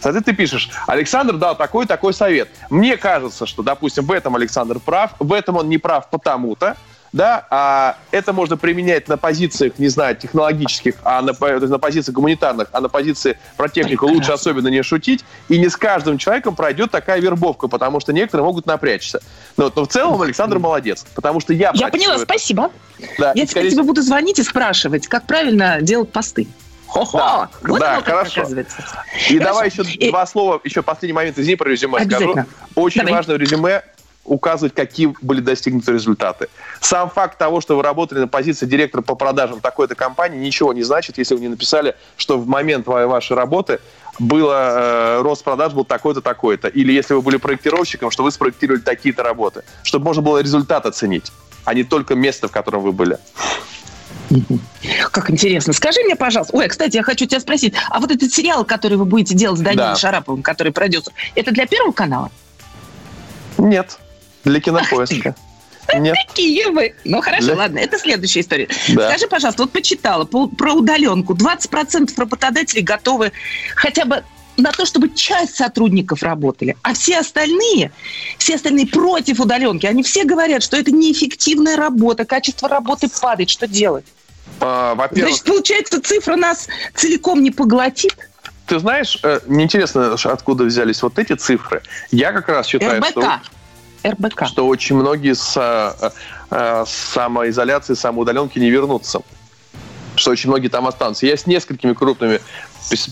Соответственно, 0.00 0.24
ты 0.24 0.32
пишешь, 0.34 0.70
Александр 0.86 1.36
дал 1.36 1.56
такой-такой 1.56 2.12
совет. 2.12 2.48
Мне 2.70 2.96
кажется, 2.96 3.46
что, 3.46 3.62
допустим, 3.62 4.04
в 4.04 4.12
этом 4.12 4.36
Александр 4.36 4.78
прав, 4.78 5.12
в 5.18 5.32
этом 5.32 5.56
он 5.56 5.68
не 5.68 5.78
прав 5.78 6.08
потому-то, 6.10 6.76
да, 7.12 7.46
а 7.50 7.96
это 8.10 8.32
можно 8.32 8.56
применять 8.56 9.08
на 9.08 9.16
позициях, 9.16 9.78
не 9.78 9.88
знаю, 9.88 10.16
технологических, 10.16 10.96
а 11.02 11.22
на, 11.22 11.32
на 11.32 11.78
позициях 11.78 12.14
гуманитарных, 12.14 12.68
а 12.72 12.80
на 12.80 12.88
позиции 12.88 13.38
про 13.56 13.68
технику 13.68 14.06
лучше 14.06 14.32
особенно 14.32 14.68
не 14.68 14.82
шутить, 14.82 15.24
и 15.48 15.58
не 15.58 15.68
с 15.68 15.76
каждым 15.76 16.18
человеком 16.18 16.54
пройдет 16.54 16.90
такая 16.90 17.20
вербовка, 17.20 17.68
потому 17.68 18.00
что 18.00 18.12
некоторые 18.12 18.44
могут 18.44 18.66
напрячься. 18.66 19.20
Но, 19.56 19.72
но 19.74 19.84
в 19.84 19.88
целом 19.88 20.20
Александр 20.20 20.58
молодец, 20.58 21.06
потому 21.14 21.40
что 21.40 21.54
я... 21.54 21.70
Я 21.74 21.88
поняла, 21.88 22.16
это. 22.16 22.24
спасибо. 22.24 22.70
Да, 23.18 23.28
я 23.28 23.32
теперь 23.32 23.48
скорее 23.48 23.70
тебе 23.70 23.82
буду 23.82 24.02
звонить 24.02 24.38
и 24.38 24.42
спрашивать, 24.42 25.06
как 25.06 25.26
правильно 25.26 25.80
делать 25.80 26.12
посты. 26.12 26.46
Хо-хо! 26.86 27.18
Да, 27.18 27.50
вот 27.62 27.80
да, 27.80 28.00
хорошо. 28.02 28.40
оказывается. 28.40 28.76
И 29.28 29.38
Хорошо. 29.38 29.44
давай 29.44 29.68
еще 29.68 29.82
И- 29.82 30.10
два 30.10 30.26
слова, 30.26 30.60
еще 30.64 30.82
последний 30.82 31.14
момент, 31.14 31.38
извини, 31.38 31.56
про 31.56 31.68
резюме 31.68 32.04
скажу. 32.04 32.34
Очень 32.74 33.00
Давай. 33.02 33.14
важно 33.14 33.34
в 33.34 33.36
резюме 33.38 33.82
указывать, 34.24 34.74
какие 34.74 35.14
были 35.22 35.40
достигнуты 35.40 35.92
результаты. 35.92 36.48
Сам 36.80 37.10
факт 37.10 37.38
того, 37.38 37.60
что 37.60 37.76
вы 37.76 37.82
работали 37.82 38.18
на 38.20 38.28
позиции 38.28 38.66
директора 38.66 39.02
по 39.02 39.14
продажам 39.14 39.60
такой-то 39.60 39.94
компании, 39.94 40.38
ничего 40.38 40.72
не 40.72 40.82
значит, 40.82 41.18
если 41.18 41.34
вы 41.34 41.40
не 41.40 41.48
написали, 41.48 41.94
что 42.16 42.38
в 42.38 42.46
момент 42.48 42.86
вашей 42.86 43.36
работы 43.36 43.78
было, 44.18 45.18
э, 45.18 45.22
рост 45.22 45.44
продаж 45.44 45.74
был 45.74 45.84
такой-то, 45.84 46.22
такой-то. 46.22 46.68
Или 46.68 46.92
если 46.92 47.14
вы 47.14 47.22
были 47.22 47.36
проектировщиком, 47.36 48.10
что 48.10 48.24
вы 48.24 48.30
спроектировали 48.32 48.80
такие-то 48.80 49.22
работы. 49.22 49.62
Чтобы 49.84 50.06
можно 50.06 50.22
было 50.22 50.38
результат 50.38 50.86
оценить, 50.86 51.30
а 51.64 51.74
не 51.74 51.84
только 51.84 52.14
место, 52.14 52.48
в 52.48 52.50
котором 52.50 52.82
вы 52.82 52.92
были. 52.92 53.18
Как 55.12 55.30
интересно. 55.30 55.72
Скажи 55.72 56.00
мне, 56.02 56.16
пожалуйста. 56.16 56.56
Ой, 56.56 56.68
кстати, 56.68 56.96
я 56.96 57.02
хочу 57.02 57.26
тебя 57.26 57.40
спросить. 57.40 57.74
А 57.90 58.00
вот 58.00 58.10
этот 58.10 58.32
сериал, 58.32 58.64
который 58.64 58.96
вы 58.98 59.04
будете 59.04 59.34
делать 59.34 59.58
с 59.58 59.62
Данилом 59.62 59.90
Да. 59.92 59.96
Шараповым, 59.96 60.42
который 60.42 60.72
продюсер, 60.72 61.12
это 61.34 61.52
для 61.52 61.66
Первого 61.66 61.92
канала? 61.92 62.30
Нет. 63.58 63.98
Для 64.44 64.60
кинопоиска. 64.60 65.34
Нет. 65.96 66.16
Какие 66.26 66.64
вы? 66.72 66.94
Ну, 67.04 67.20
хорошо, 67.20 67.48
Да. 67.48 67.54
ладно, 67.54 67.78
это 67.78 67.96
следующая 67.98 68.40
история. 68.40 68.68
Да. 68.88 69.08
Скажи, 69.10 69.28
пожалуйста, 69.28 69.62
вот 69.62 69.70
почитала 69.72 70.24
по- 70.24 70.48
про 70.48 70.72
удаленку. 70.72 71.34
20% 71.34 72.10
работодателей 72.18 72.82
готовы 72.82 73.30
хотя 73.76 74.04
бы 74.04 74.24
на 74.56 74.72
то, 74.72 74.86
чтобы 74.86 75.10
часть 75.10 75.56
сотрудников 75.56 76.22
работали, 76.22 76.76
а 76.82 76.94
все 76.94 77.18
остальные, 77.18 77.92
все 78.38 78.54
остальные 78.56 78.86
против 78.86 79.40
удаленки. 79.40 79.86
Они 79.86 80.02
все 80.02 80.24
говорят, 80.24 80.62
что 80.62 80.76
это 80.76 80.90
неэффективная 80.90 81.76
работа, 81.76 82.24
качество 82.24 82.68
работы 82.68 83.08
падает. 83.08 83.50
Что 83.50 83.66
делать? 83.66 84.04
А, 84.60 84.94
Во-первых, 84.94 85.34
Значит, 85.34 85.46
получается, 85.46 86.00
цифра 86.00 86.36
нас 86.36 86.68
целиком 86.94 87.42
не 87.42 87.50
поглотит? 87.50 88.16
Ты 88.66 88.78
знаешь, 88.78 89.18
э, 89.22 89.40
мне 89.46 89.64
интересно, 89.64 90.16
откуда 90.24 90.64
взялись 90.64 91.02
вот 91.02 91.18
эти 91.18 91.34
цифры. 91.34 91.82
Я 92.10 92.32
как 92.32 92.48
раз 92.48 92.66
считаю, 92.66 93.02
что, 93.04 93.20
РБК. 93.20 93.40
РБК. 94.04 94.46
что 94.46 94.66
очень 94.66 94.96
многие 94.96 95.34
с 95.34 95.56
э, 95.56 96.10
э, 96.50 96.84
с 96.86 96.90
самоизоляции, 96.90 97.94
самоудаленки 97.94 98.58
не 98.58 98.70
вернутся. 98.70 99.20
Что 100.16 100.30
очень 100.30 100.50
многие 100.50 100.68
там 100.68 100.86
останутся. 100.86 101.26
Я 101.26 101.36
с 101.36 101.46
несколькими 101.46 101.92
крупными 101.92 102.40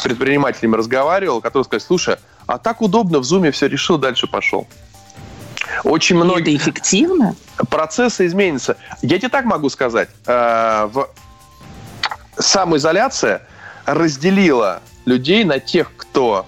предпринимателями 0.03 0.77
разговаривал, 0.77 1.41
которые 1.41 1.65
сказали, 1.65 1.83
слушай, 1.87 2.17
а 2.47 2.59
так 2.59 2.83
удобно, 2.83 3.19
в 3.19 3.25
Зуме 3.25 3.51
все 3.51 3.69
решил, 3.69 3.99
дальше 3.99 4.27
пошел. 4.27 4.67
Очень 5.83 6.17
многие... 6.17 6.55
Это 6.57 6.63
эффективно? 6.65 7.37
Процессы 7.71 8.27
изменятся. 8.27 8.77
Я 9.03 9.19
тебе 9.19 9.29
так 9.29 9.45
могу 9.45 9.69
сказать. 9.71 10.09
э, 10.27 10.89
в- 10.93 11.09
Самоизоляция 12.39 13.43
разделила 13.87 14.83
людей 15.05 15.45
на 15.45 15.61
тех, 15.61 15.91
кто 15.97 16.47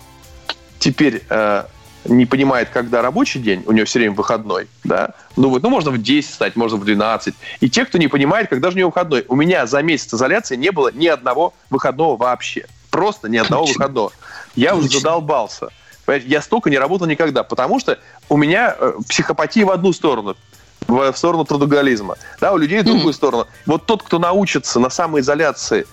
теперь 0.79 1.23
э, 1.29 1.65
не 2.09 2.27
понимает, 2.27 2.69
когда 2.71 3.03
рабочий 3.03 3.39
день, 3.41 3.63
у 3.67 3.73
него 3.73 3.87
все 3.87 3.99
время 3.99 4.15
выходной, 4.15 4.69
да, 4.85 5.11
ну 5.37 5.49
вот, 5.49 5.63
ну 5.63 5.71
можно 5.71 5.91
в 5.91 6.03
10 6.03 6.35
стать, 6.35 6.57
можно 6.57 6.79
в 6.79 6.85
12, 6.85 7.35
и 7.61 7.71
те, 7.71 7.85
кто 7.85 7.99
не 7.99 8.09
понимает, 8.09 8.49
когда 8.49 8.71
же 8.71 8.77
у 8.77 8.79
него 8.79 8.91
выходной. 8.91 9.25
У 9.29 9.37
меня 9.37 9.67
за 9.67 9.83
месяц 9.83 10.15
изоляции 10.15 10.57
не 10.57 10.71
было 10.71 10.91
ни 10.93 11.07
одного 11.07 11.55
выходного 11.71 12.17
вообще. 12.17 12.67
Просто 12.91 13.29
ни 13.29 13.37
одного 13.37 13.67
Точно. 13.67 13.79
выходного. 13.79 14.13
Я 14.55 14.75
уже 14.75 14.87
Точно. 14.87 15.01
задолбался. 15.01 15.69
Понимаете, 16.07 16.29
Я 16.29 16.41
столько 16.41 16.71
не 16.71 16.79
работал 16.79 17.07
никогда, 17.07 17.43
потому 17.43 17.79
что 17.81 17.99
у 18.29 18.37
меня 18.37 18.75
э, 18.79 18.93
психопатия 19.09 19.65
в 19.67 19.71
одну 19.71 19.93
сторону. 19.93 20.37
В, 20.89 21.13
сторону 21.15 21.45
трудоголизма. 21.45 22.17
Да, 22.41 22.53
у 22.53 22.59
людей 22.59 22.81
в 22.81 22.85
другую 22.85 23.13
сторону. 23.13 23.47
Вот 23.67 23.87
тот, 23.87 24.03
кто 24.03 24.19
научится 24.19 24.79
на 24.81 24.91
самоизоляции 24.91 25.87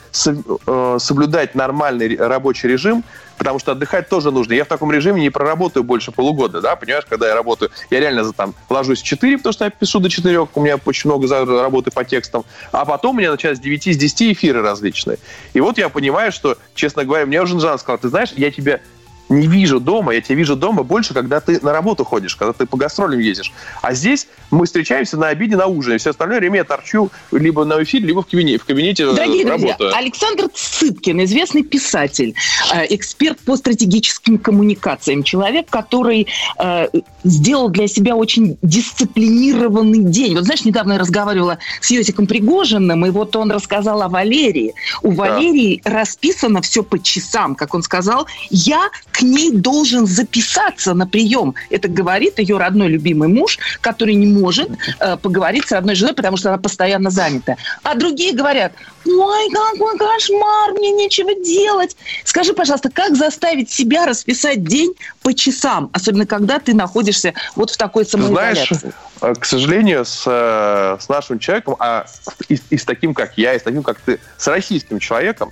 э, 0.68 0.98
соблюдать 1.00 1.56
нормальный 1.56 2.16
рабочий 2.16 2.68
режим, 2.68 3.04
потому 3.38 3.60
что 3.60 3.72
отдыхать 3.72 4.10
тоже 4.10 4.32
нужно. 4.32 4.54
Я 4.54 4.66
в 4.66 4.68
таком 4.68 4.92
режиме 4.92 5.22
не 5.22 5.30
проработаю 5.30 5.84
больше 5.84 6.12
полугода, 6.12 6.62
да, 6.62 6.76
понимаешь, 6.76 7.06
когда 7.10 7.28
я 7.28 7.36
работаю. 7.36 7.72
Я 7.90 8.00
реально 8.00 8.24
за, 8.24 8.34
там 8.34 8.54
ложусь 8.70 9.02
в 9.02 9.06
4, 9.06 9.38
потому 9.38 9.54
что 9.54 9.66
я 9.66 9.72
пишу 9.72 10.00
до 10.00 10.10
4, 10.10 10.40
у 10.40 10.62
меня 10.62 10.80
очень 10.86 11.10
много 11.10 11.28
работы 11.62 11.92
по 11.92 12.04
текстам, 12.04 12.46
а 12.72 12.86
потом 12.86 13.16
у 13.16 13.20
меня 13.20 13.32
начинают 13.32 13.60
с 13.60 13.62
9, 13.62 13.96
с 13.96 13.98
10 13.98 14.34
эфиры 14.34 14.62
различные. 14.62 15.18
И 15.54 15.62
вот 15.62 15.78
я 15.78 15.90
понимаю, 15.90 16.32
что, 16.32 16.58
честно 16.76 17.04
говоря, 17.04 17.26
мне 17.26 17.42
уже 17.42 17.60
Жан 17.60 17.80
сказал, 17.80 17.98
ты 17.98 18.10
знаешь, 18.10 18.30
я 18.36 18.52
тебя 18.52 18.80
не 19.30 19.48
вижу 19.48 19.80
дома, 19.80 20.14
я 20.14 20.22
тебя 20.22 20.36
вижу 20.36 20.56
дома 20.56 20.84
больше, 20.84 21.14
когда 21.14 21.40
ты 21.40 21.60
на 21.62 21.72
работу 21.72 22.04
ходишь, 22.04 22.36
когда 22.36 22.54
ты 22.54 22.66
по 22.66 22.78
гастролям 22.78 23.20
ездишь. 23.20 23.52
А 23.82 23.94
здесь 23.94 24.28
мы 24.52 24.66
встречаемся 24.66 25.18
на 25.18 25.28
обеде, 25.28 25.56
на 25.56 25.68
ужине. 25.68 25.98
Все 25.98 26.12
остальное 26.12 26.40
время 26.40 26.58
я 26.58 26.64
торчу 26.64 27.10
либо 27.32 27.66
на 27.66 27.82
эфире, 27.84 28.08
либо 28.08 28.22
в 28.22 28.28
кабинете, 28.28 28.60
в 28.60 28.66
кабинете 28.66 29.04
э, 29.04 29.14
Дорогие 29.14 29.46
друзья, 29.46 29.68
работаю. 29.68 29.96
Александр 29.96 30.50
Цыпкин, 30.54 31.24
известный 31.24 31.64
писатель, 31.64 32.36
э, 32.74 32.86
эксперт 32.90 33.40
по 33.40 33.56
стратегическим 33.56 34.38
коммуникациям, 34.38 35.24
человек, 35.24 35.70
который 35.70 36.28
э, 36.60 36.88
сделал 37.24 37.70
для 37.70 37.88
себя 37.88 38.16
очень 38.16 38.58
дисциплинированный 38.62 40.04
день. 40.04 40.36
Вот 40.36 40.46
знаешь, 40.46 40.66
недавно 40.66 40.94
я 40.94 41.00
разговаривала 41.00 41.58
с 41.82 41.90
Йосиком 41.92 42.28
Пригожиным, 42.28 43.06
и 43.06 43.10
вот 43.10 43.36
он 43.36 43.52
рассказал 43.52 44.02
о 44.02 44.10
Валерии. 44.10 44.74
У 45.02 45.12
Валерии 45.12 45.82
расписано 45.84 46.62
все 46.62 46.84
по 46.84 47.02
часам, 47.02 47.56
как 47.56 47.74
он 47.74 47.84
сказал. 47.84 48.28
Я 48.50 48.90
к 49.14 49.22
ней 49.22 49.52
должен 49.52 50.08
записаться 50.08 50.94
на 50.94 51.08
прием. 51.08 51.54
Это 51.70 51.88
говорит 51.88 52.40
ее 52.40 52.58
родной 52.58 52.90
любимый 52.90 53.30
муж, 53.30 53.60
который 53.80 54.16
не 54.16 54.26
может 54.26 54.70
э, 55.00 55.18
поговорить 55.18 55.68
с 55.68 55.72
родной 55.72 55.94
женой, 55.96 56.16
потому 56.16 56.36
что 56.36 56.50
она 56.50 56.58
постоянно 56.58 57.12
занята. 57.12 57.56
А 57.84 57.94
другие 57.94 58.34
говорят, 58.34 58.74
ой, 59.06 59.50
какой 59.52 59.98
кошмар, 60.00 60.72
мне 60.74 60.92
нечего 60.92 61.36
делать. 61.36 61.96
Скажи, 62.24 62.54
пожалуйста, 62.54 62.90
как 62.90 63.16
заставить 63.16 63.70
себя 63.70 64.08
расписать 64.08 64.64
день 64.64 64.96
по 65.22 65.34
часам, 65.34 65.92
особенно 65.94 66.26
когда 66.26 66.58
ты 66.58 66.74
находишься 66.74 67.34
вот 67.56 67.70
в 67.70 67.78
такой 67.78 68.06
Ты 68.06 68.18
знаешь, 68.20 68.68
самоизоляции? 68.68 68.94
э, 69.22 69.34
к 69.36 69.46
сожалению, 69.46 70.06
с, 70.06 70.24
э, 70.26 70.98
с 71.00 71.08
нашим 71.08 71.38
человеком, 71.38 71.76
а 71.78 72.08
и, 72.50 72.58
и 72.72 72.78
с 72.78 72.84
таким, 72.84 73.14
как 73.14 73.38
я, 73.38 73.54
и 73.54 73.60
с 73.60 73.64
таким, 73.64 73.84
как 73.84 74.00
ты, 74.00 74.20
с 74.38 74.48
российским 74.48 74.98
человеком, 74.98 75.52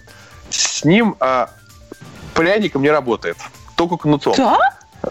с 0.49 0.83
ним 0.83 1.15
а, 1.19 1.51
пряником 2.33 2.81
не 2.81 2.89
работает. 2.89 3.37
Только 3.75 3.97
кнутом. 3.97 4.33
Да? 4.37 4.57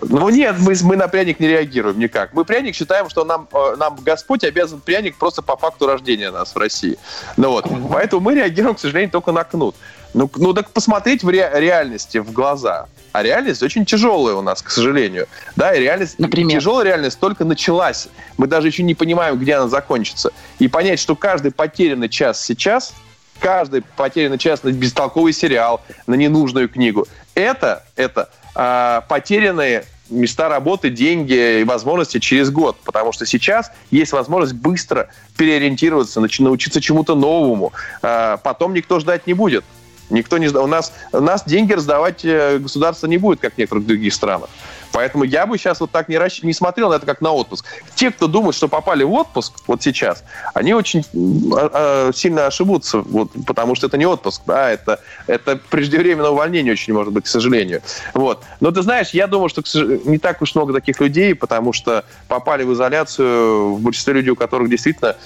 Ну 0.03 0.29
нет, 0.29 0.57
мы, 0.61 0.75
мы 0.83 0.97
на 0.97 1.09
пряник 1.09 1.41
не 1.41 1.49
реагируем 1.49 1.99
никак. 1.99 2.33
Мы 2.33 2.45
пряник 2.45 2.75
считаем, 2.77 3.11
что 3.11 3.25
нам, 3.25 3.49
э, 3.53 3.77
нам 3.77 3.97
Господь 4.01 4.45
обязан 4.45 4.81
пряник 4.81 5.17
просто 5.17 5.43
по 5.43 5.57
факту 5.57 5.87
рождения 5.87 6.31
нас 6.31 6.55
в 6.55 6.59
России. 6.59 6.97
Ну 7.37 7.51
вот, 7.51 7.67
поэтому 7.91 8.23
мы 8.23 8.35
реагируем, 8.35 8.77
к 8.77 8.79
сожалению, 8.79 9.11
только 9.11 9.33
на 9.33 9.43
кнут. 9.43 9.75
Ну, 10.15 10.31
ну 10.37 10.53
так 10.55 10.71
посмотреть 10.71 11.25
в 11.25 11.29
ре- 11.29 11.51
реальности 11.55 12.19
в 12.19 12.33
глаза. 12.33 12.87
А 13.13 13.23
реальность 13.25 13.63
очень 13.63 13.85
тяжелая 13.85 14.37
у 14.37 14.43
нас, 14.43 14.63
к 14.63 14.71
сожалению. 14.71 15.27
Да, 15.57 15.75
и 15.75 15.81
реальность, 15.81 16.17
тяжелая 16.19 16.85
реальность 16.87 17.19
только 17.19 17.45
началась. 17.45 18.09
Мы 18.39 18.47
даже 18.47 18.69
еще 18.69 18.85
не 18.85 18.95
понимаем, 18.95 19.37
где 19.37 19.55
она 19.55 19.69
закончится. 19.69 20.31
И 20.61 20.69
понять, 20.69 21.01
что 21.01 21.17
каждый 21.17 21.51
потерянный 21.51 22.09
час 22.09 22.41
сейчас, 22.45 22.95
каждый 23.41 23.83
потерянный 23.97 24.39
час 24.39 24.63
на 24.63 24.71
бестолковый 24.71 25.33
сериал, 25.33 25.83
на 26.07 26.15
ненужную 26.15 26.69
книгу, 26.69 27.07
это, 27.35 27.85
это 27.97 28.31
а, 28.55 29.03
потерянные 29.09 29.85
места 30.11 30.49
работы, 30.49 30.91
деньги 30.91 31.61
и 31.61 31.65
возможности 31.65 32.19
через 32.19 32.51
год. 32.51 32.77
Потому 32.85 33.13
что 33.13 33.27
сейчас 33.27 33.71
есть 33.91 34.13
возможность 34.13 34.55
быстро 34.55 35.09
переориентироваться, 35.37 36.21
научиться 36.21 36.81
чему-то 36.81 37.15
новому. 37.15 37.73
А, 38.03 38.37
потом 38.39 38.75
никто 38.75 39.01
ждать 39.01 39.27
не 39.27 39.35
будет. 39.35 39.65
Никто 40.11 40.39
не 40.39 40.49
у 40.49 40.67
нас, 40.67 40.93
у 41.13 41.21
нас 41.21 41.45
деньги 41.45 41.73
раздавать 41.73 42.25
э, 42.25 42.59
государство 42.59 43.07
не 43.07 43.17
будет, 43.17 43.39
как 43.39 43.55
в 43.55 43.59
некоторых 43.59 43.87
других 43.87 44.13
странах. 44.13 44.51
Поэтому 44.93 45.25
я 45.25 45.47
бы 45.47 45.59
сейчас 45.59 45.81
вот 45.81 45.91
так 45.91 46.09
не, 46.09 46.17
расщ- 46.17 46.45
не 46.45 46.53
смотрел 46.53 46.91
на 46.91 46.95
это 46.95 47.07
как 47.07 47.21
на 47.21 47.33
отпуск. 47.33 47.65
Те, 47.95 48.11
кто 48.11 48.27
думает, 48.27 48.55
что 48.55 48.69
попали 48.69 49.05
в 49.05 49.13
отпуск 49.13 49.55
вот 49.67 49.83
сейчас, 49.83 50.25
они 50.55 50.75
очень 50.75 51.05
а, 51.53 52.09
а, 52.09 52.13
сильно 52.13 52.47
ошибутся, 52.47 53.01
вот, 53.01 53.31
потому 53.47 53.75
что 53.75 53.87
это 53.87 53.97
не 53.97 54.07
отпуск, 54.07 54.43
да, 54.47 54.71
это, 54.71 55.01
это 55.27 55.57
преждевременное 55.57 56.31
увольнение 56.31 56.73
очень 56.73 56.95
может 56.95 57.13
быть, 57.13 57.25
к 57.25 57.29
сожалению. 57.29 57.83
Вот. 58.15 58.43
Но 58.61 58.71
ты 58.71 58.83
знаешь, 58.83 59.11
я 59.11 59.27
думаю, 59.27 59.49
что 59.49 59.63
не 60.05 60.19
так 60.19 60.43
уж 60.43 60.55
много 60.55 60.73
таких 60.73 61.01
людей, 61.01 61.35
потому 61.35 61.73
что 61.73 62.05
попали 62.29 62.65
в 62.65 62.73
изоляцию 62.73 63.75
в 63.75 63.81
большинстве 63.81 64.15
людей, 64.15 64.31
у 64.31 64.37
которых 64.37 64.69
действительно 64.69 65.17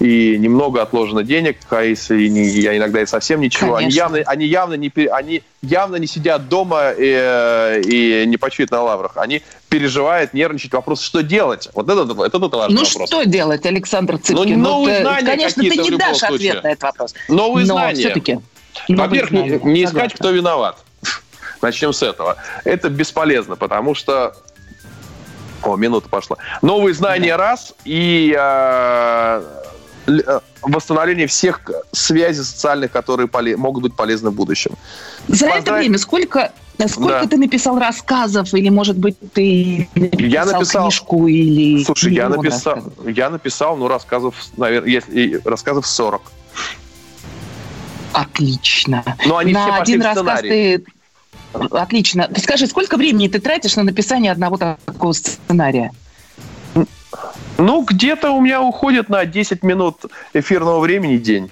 и 0.00 0.38
немного 0.38 0.80
отложено 0.80 1.22
денег, 1.22 1.58
а 1.68 1.82
если 1.82 2.26
не, 2.26 2.48
я 2.48 2.76
иногда 2.76 3.02
и 3.02 3.06
совсем 3.06 3.40
ничего, 3.40 3.76
они 3.76 3.90
явно, 3.90 4.18
они 4.24 4.46
явно 4.46 4.74
не 4.74 4.90
они 5.10 5.42
явно 5.60 5.96
не 5.96 6.06
сидят 6.06 6.48
дома 6.48 6.90
и, 6.92 7.12
э, 7.14 7.82
и 7.82 8.24
не 8.26 8.38
почуют 8.38 8.70
на 8.70 8.82
лаврах. 8.82 9.12
Они 9.16 9.42
переживают, 9.68 10.32
нервничают. 10.32 10.72
Вопрос, 10.72 11.02
что 11.02 11.22
делать? 11.22 11.68
Вот 11.74 11.88
это, 11.90 12.02
это, 12.02 12.24
это, 12.24 12.38
важный 12.38 12.76
Ну 12.76 12.84
вопрос. 12.84 13.08
что 13.08 13.24
делать, 13.24 13.66
Александр 13.66 14.16
Цыпкин? 14.16 14.36
Ну, 14.36 14.70
новые 14.70 15.00
Вот, 15.00 15.00
э, 15.00 15.02
знания 15.02 15.26
Конечно, 15.26 15.62
ты 15.62 15.76
не 15.76 15.90
дашь 15.98 16.16
случае. 16.16 16.52
ответ 16.52 16.64
на 16.64 16.68
этот 16.68 16.82
вопрос. 16.82 17.14
Новые 17.28 17.66
Но 17.66 17.74
знания. 17.74 18.00
все-таки. 18.00 18.40
Во-первых, 18.88 19.30
не, 19.32 19.70
не 19.70 19.84
искать, 19.84 20.14
кто 20.14 20.30
виноват. 20.30 20.78
Начнем 21.60 21.92
с 21.92 22.02
этого. 22.02 22.36
Это 22.64 22.88
бесполезно, 22.88 23.56
потому 23.56 23.94
что... 23.94 24.34
О, 25.62 25.76
минута 25.76 26.08
пошла. 26.08 26.38
Новые 26.62 26.94
знания 26.94 27.36
раз 27.36 27.74
и 27.84 28.34
э, 28.34 29.42
восстановление 30.62 31.26
всех 31.26 31.60
связей 31.92 32.42
социальных, 32.42 32.90
которые 32.90 33.26
поле- 33.28 33.56
могут 33.56 33.82
быть 33.82 33.94
полезны 33.94 34.30
в 34.30 34.34
будущем. 34.34 34.72
За 35.28 35.46
это 35.46 35.56
Поздравь- 35.56 35.78
время 35.80 35.98
сколько, 35.98 36.52
сколько 36.86 37.20
Да. 37.22 37.26
ты 37.26 37.36
написал 37.36 37.78
рассказов, 37.78 38.52
или, 38.54 38.68
может 38.68 38.96
быть, 38.98 39.16
ты 39.32 39.88
написал, 39.94 40.26
Я 40.28 40.44
написал- 40.44 40.82
книжку, 40.82 41.26
или... 41.26 41.84
Слушай, 41.84 42.14
я 42.14 42.28
написал, 42.28 42.74
рассказов? 42.76 43.08
я 43.16 43.30
написал, 43.30 43.76
ну, 43.76 43.88
рассказов, 43.88 44.34
наверное, 44.56 44.90
если, 44.90 45.40
рассказов 45.44 45.86
40. 45.86 46.22
Отлично. 48.12 49.04
Но 49.26 49.36
они 49.36 49.52
на 49.52 49.60
все 49.60 49.70
пошли 49.78 49.82
один 49.94 50.02
в 50.02 50.04
рассказ 50.04 50.40
ты... 50.40 50.84
Отлично. 51.72 52.30
Скажи, 52.36 52.66
сколько 52.68 52.96
времени 52.96 53.26
ты 53.28 53.40
тратишь 53.40 53.74
на 53.76 53.82
написание 53.82 54.30
одного 54.30 54.56
такого 54.56 55.12
сценария? 55.12 55.90
Ну, 57.58 57.82
где-то 57.82 58.30
у 58.30 58.40
меня 58.40 58.62
уходит 58.62 59.08
на 59.08 59.24
10 59.24 59.62
минут 59.62 60.06
эфирного 60.32 60.80
времени 60.80 61.16
день. 61.16 61.50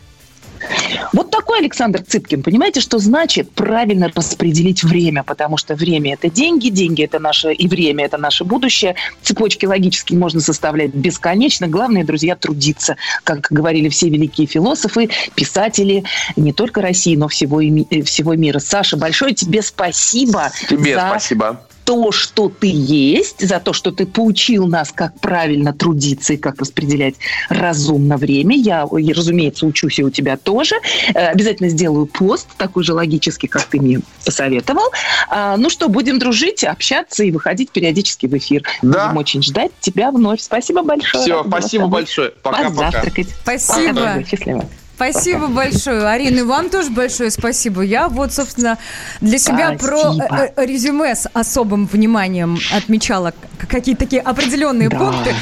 Вот 1.13 1.31
такой 1.31 1.61
Александр 1.61 2.03
Цыпкин. 2.03 2.43
Понимаете, 2.43 2.81
что 2.81 2.99
значит 2.99 3.51
правильно 3.53 4.11
распределить 4.15 4.83
время? 4.83 5.23
Потому 5.23 5.57
что 5.57 5.75
время– 5.75 6.15
это 6.15 6.31
деньги, 6.31 6.69
деньги– 6.69 7.03
это 7.05 7.19
наше, 7.19 7.53
и 7.53 7.69
время– 7.69 8.05
это 8.07 8.19
наше 8.19 8.45
будущее. 8.45 8.95
Цепочки 9.23 9.67
логически 9.67 10.15
можно 10.15 10.41
составлять 10.41 10.95
бесконечно. 10.95 11.69
Главное, 11.69 12.05
друзья, 12.05 12.37
трудиться. 12.37 12.97
Как 13.25 13.47
говорили 13.51 13.89
все 13.89 14.09
великие 14.09 14.47
философы, 14.47 15.11
писатели 15.35 16.05
не 16.37 16.53
только 16.53 16.83
России, 16.83 17.17
но 17.17 17.29
всего, 17.29 17.61
и 17.61 17.85
э, 17.91 18.03
всего 18.03 18.35
мира. 18.35 18.59
Саша, 18.59 18.97
большое 18.97 19.35
тебе 19.35 19.63
спасибо 19.63 20.51
Тебе 20.69 20.95
за 20.95 21.09
спасибо. 21.09 21.61
То, 21.89 22.13
что 22.13 22.51
ты 22.51 22.71
есть, 22.71 23.49
за 23.49 23.61
то, 23.61 23.73
что 23.73 23.93
ты 23.93 24.05
поучил 24.05 24.67
нас, 24.67 24.93
как 24.93 25.19
правильно 25.21 25.73
трудиться 25.73 26.35
и 26.35 26.37
как 26.37 26.61
распределять 26.61 27.15
разумно 27.49 28.19
время. 28.19 28.55
Я, 28.55 28.83
разумеется, 28.83 29.65
учусь 29.65 29.99
и 29.99 30.05
у 30.05 30.11
тебя 30.11 30.37
тоже. 30.37 30.75
Э, 31.15 31.29
Обязательно 31.29 31.71
сделаю 31.71 32.05
пост, 32.05 32.47
такой 32.59 32.85
же 32.85 32.93
логический, 32.93 33.47
как 33.47 33.65
ты 33.65 33.81
мне 33.81 34.01
посоветовал. 34.23 34.91
А, 35.31 35.57
Ну 35.57 35.71
что, 35.71 35.89
будем 35.89 36.19
дружить, 36.19 36.63
общаться 36.63 37.25
и 37.25 37.31
выходить 37.31 37.71
периодически 37.71 38.27
в 38.27 38.37
эфир. 38.37 38.65
Да. 38.83 39.07
Будем 39.07 39.17
очень 39.17 39.43
ждать 39.43 39.71
тебя 39.81 40.11
вновь. 40.11 40.43
Спасибо 40.43 40.83
большое. 40.83 41.25
Все, 41.25 41.43
спасибо 41.43 41.87
большое. 41.87 42.33
Пока-пока. 42.43 43.03
Спасибо. 43.43 43.95
Пока. 43.95 44.25
Счастливо. 44.25 44.69
Спасибо 44.99 45.47
большое, 45.47 46.09
Арина. 46.09 46.39
И 46.41 46.43
вам 46.43 46.71
тоже 46.71 46.91
большое 46.91 47.31
спасибо. 47.31 47.83
Я 47.83 48.09
вот, 48.09 48.33
собственно, 48.35 48.79
для 49.21 49.39
себя 49.39 49.77
про 49.79 49.97
Спасибо. 50.13 50.25
э, 50.37 50.53
э, 50.57 50.67
резюме 50.67 51.15
с 51.15 51.29
особым 51.33 51.87
вниманием 51.87 52.59
отмечала 52.75 53.33
какие-то 53.69 54.01
такие 54.01 54.21
определенные 54.21 54.89
Да. 54.89 54.99
пункты. 54.99 55.35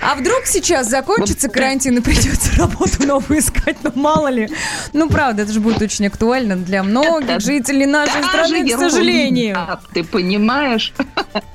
А 0.00 0.14
вдруг 0.14 0.46
сейчас 0.46 0.88
закончится 0.88 1.48
карантин 1.48 1.98
и 1.98 2.00
придется 2.00 2.56
работу 2.56 3.06
новую 3.06 3.40
искать, 3.40 3.76
ну 3.82 3.92
мало 3.94 4.28
ли. 4.28 4.48
Ну, 4.92 5.08
правда, 5.08 5.42
это 5.42 5.52
же 5.52 5.60
будет 5.60 5.82
очень 5.82 6.06
актуально 6.06 6.56
для 6.56 6.82
многих 6.82 7.30
Это 7.30 7.40
жителей 7.40 7.86
нашей 7.86 8.22
страны, 8.22 8.66
к 8.66 8.78
сожалению. 8.78 9.58
Ты 9.92 10.04
понимаешь? 10.04 10.92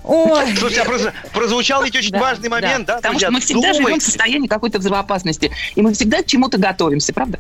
Ой, 0.03 0.45
Слушайте, 0.57 0.81
а 0.81 0.85
проз- 0.85 1.13
прозвучал 1.33 1.83
ведь 1.83 1.95
очень 1.95 2.17
важный 2.17 2.49
момент, 2.49 2.85
да, 2.85 2.97
Потому 2.97 3.17
что 3.19 3.31
мы 3.31 3.39
всегда 3.39 3.73
живем 3.73 3.99
в 3.99 4.03
состоянии 4.03 4.47
какой-то 4.47 4.77
взрывоопасности. 4.79 5.51
И 5.73 5.81
мы 5.81 5.93
всегда 5.93 6.21
к 6.21 6.27
чему-то 6.27 6.57
готовимся, 6.57 7.13
правда? 7.13 7.39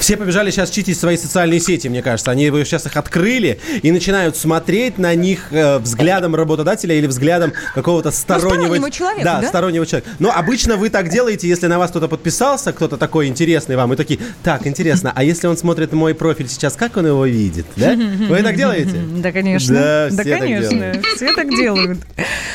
Все 0.00 0.16
побежали 0.16 0.50
сейчас 0.50 0.70
читить 0.70 0.98
свои 0.98 1.16
социальные 1.18 1.60
сети, 1.60 1.88
мне 1.88 2.02
кажется. 2.02 2.30
Они 2.30 2.46
сейчас 2.46 2.86
их 2.86 2.96
открыли 2.96 3.60
и 3.82 3.92
начинают 3.92 4.34
смотреть 4.34 4.96
на 4.96 5.14
них 5.14 5.52
э, 5.52 5.78
взглядом 5.78 6.34
работодателя 6.34 6.94
или 6.94 7.06
взглядом 7.06 7.52
какого-то 7.74 8.10
стороннего... 8.10 8.64
стороннего 8.64 8.90
человека, 8.90 9.24
да, 9.24 9.40
да? 9.42 9.48
стороннего 9.48 9.84
человека. 9.86 10.10
Но 10.18 10.32
обычно 10.32 10.76
вы 10.76 10.88
так 10.88 11.10
делаете, 11.10 11.48
если 11.48 11.66
на 11.66 11.78
вас 11.78 11.90
кто-то 11.90 12.08
подписался, 12.08 12.72
кто-то 12.72 12.96
такой 12.96 13.26
интересный 13.28 13.76
вам, 13.76 13.92
и 13.92 13.96
такие, 13.96 14.18
так, 14.42 14.66
интересно, 14.66 15.12
а 15.14 15.22
если 15.22 15.46
он 15.48 15.58
смотрит 15.58 15.92
мой 15.92 16.14
профиль 16.14 16.48
сейчас, 16.48 16.76
как 16.76 16.96
он 16.96 17.06
его 17.06 17.26
видит, 17.26 17.66
да? 17.76 17.94
Вы 17.94 18.42
так 18.42 18.56
делаете? 18.56 18.96
Да, 19.20 19.32
конечно. 19.32 19.74
Да, 19.74 20.08
Да, 20.10 20.22
все 20.22 20.30
так 20.30 20.40
конечно. 20.40 20.70
делают. 20.70 21.06
Все 21.16 21.32
так 21.34 21.48
делают. 21.50 21.98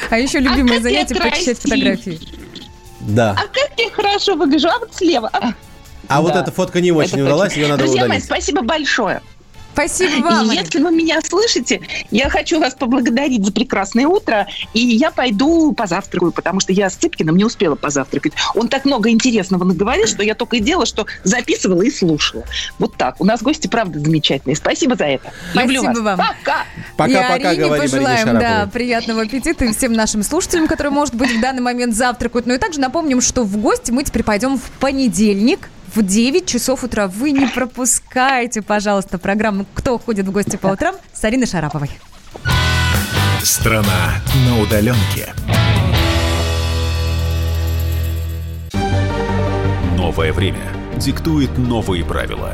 А 0.10 0.18
еще 0.18 0.40
любимое 0.40 0.76
как 0.76 0.84
занятие 0.84 1.16
красив. 1.16 1.60
фотографии. 1.60 2.20
Да. 3.02 3.32
А 3.38 3.42
как 3.48 3.72
я 3.78 3.92
хорошо 3.92 4.36
выгляжу, 4.36 4.68
а 4.68 4.80
вот 4.80 4.96
слева. 4.96 5.30
А, 5.32 5.54
А 6.08 6.22
вот 6.22 6.36
эта 6.36 6.52
фотка 6.52 6.82
не 6.82 6.92
очень 6.92 7.20
это 7.20 7.26
удалась, 7.26 7.54
точно. 7.54 7.62
ее 7.62 7.68
надо 7.70 7.84
Друзья 7.84 8.08
мои, 8.08 8.20
спасибо 8.20 8.62
большое. 8.62 9.22
Спасибо 9.76 10.16
И 10.16 10.22
вам. 10.22 10.50
Арина. 10.50 10.54
если 10.54 10.82
вы 10.82 10.90
меня 10.90 11.20
слышите, 11.22 11.82
я 12.10 12.30
хочу 12.30 12.62
вас 12.62 12.76
поблагодарить 12.76 13.46
за 13.46 13.52
прекрасное 13.52 14.08
утро, 14.08 14.48
и 14.74 14.80
я 14.80 15.12
пойду 15.12 15.74
позавтракаю, 15.74 16.32
потому 16.32 16.62
что 16.62 16.72
я 16.72 16.90
с 16.90 16.96
Цыпкиным 16.96 17.36
не 17.36 17.44
успела 17.44 17.76
позавтракать. 17.76 18.32
Он 18.56 18.70
так 18.70 18.86
много 18.86 19.10
интересного 19.10 19.66
наговорил, 19.66 20.08
что 20.08 20.24
я 20.24 20.34
только 20.34 20.56
и 20.56 20.60
делала, 20.62 20.86
что 20.86 21.08
записывала 21.26 21.82
и 21.82 21.92
слушала. 21.92 22.46
Вот 22.80 22.96
так. 22.96 23.20
У 23.20 23.26
нас 23.26 23.42
гости, 23.42 23.68
правда, 23.68 24.00
замечательные. 24.00 24.56
Спасибо 24.56 24.96
за 24.96 25.06
это. 25.06 25.34
Люблю 25.54 25.82
Спасибо 25.82 26.04
вас. 26.04 26.18
вам. 26.20 26.28
Пока. 26.40 26.62
и 26.62 26.96
Пока-пока, 26.96 27.50
Арине 27.50 27.66
говорим 27.66 27.84
пожелаем, 27.84 28.40
да, 28.40 28.70
приятного 28.72 29.24
аппетита 29.24 29.66
и 29.66 29.74
всем 29.74 29.92
нашим 29.92 30.24
слушателям, 30.24 30.68
которые, 30.68 30.94
может 30.94 31.16
быть, 31.16 31.36
в 31.36 31.42
данный 31.42 31.62
момент 31.62 31.94
завтракают. 31.94 32.46
Ну 32.46 32.54
и 32.54 32.58
также 32.60 32.80
напомним, 32.80 33.20
что 33.20 33.44
в 33.44 33.58
гости 33.58 33.92
мы 33.92 34.06
теперь 34.06 34.24
пойдем 34.24 34.58
в 34.58 34.72
понедельник 34.80 35.70
в 35.96 36.04
9 36.04 36.46
часов 36.46 36.84
утра. 36.84 37.08
Вы 37.08 37.32
не 37.32 37.48
пропускайте, 37.48 38.62
пожалуйста, 38.62 39.18
программу 39.18 39.66
«Кто 39.74 39.98
ходит 39.98 40.28
в 40.28 40.32
гости 40.32 40.58
по 40.58 40.68
утрам» 40.68 40.96
с 41.14 41.24
Ариной 41.24 41.48
Шараповой. 41.48 41.90
Страна 43.42 44.16
на 44.46 44.60
удаленке. 44.62 45.34
Новое 49.98 50.34
время 50.34 50.72
диктует 50.98 51.58
новые 51.58 52.04
правила. 52.04 52.54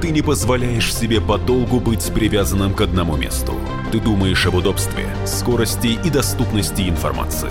Ты 0.00 0.10
не 0.10 0.22
позволяешь 0.22 0.94
себе 0.94 1.20
подолгу 1.20 1.78
быть 1.78 2.10
привязанным 2.12 2.74
к 2.74 2.80
одному 2.80 3.16
месту. 3.16 3.54
Ты 3.92 4.00
думаешь 4.00 4.46
об 4.46 4.54
удобстве, 4.54 5.06
скорости 5.26 5.98
и 6.02 6.10
доступности 6.10 6.88
информации. 6.88 7.50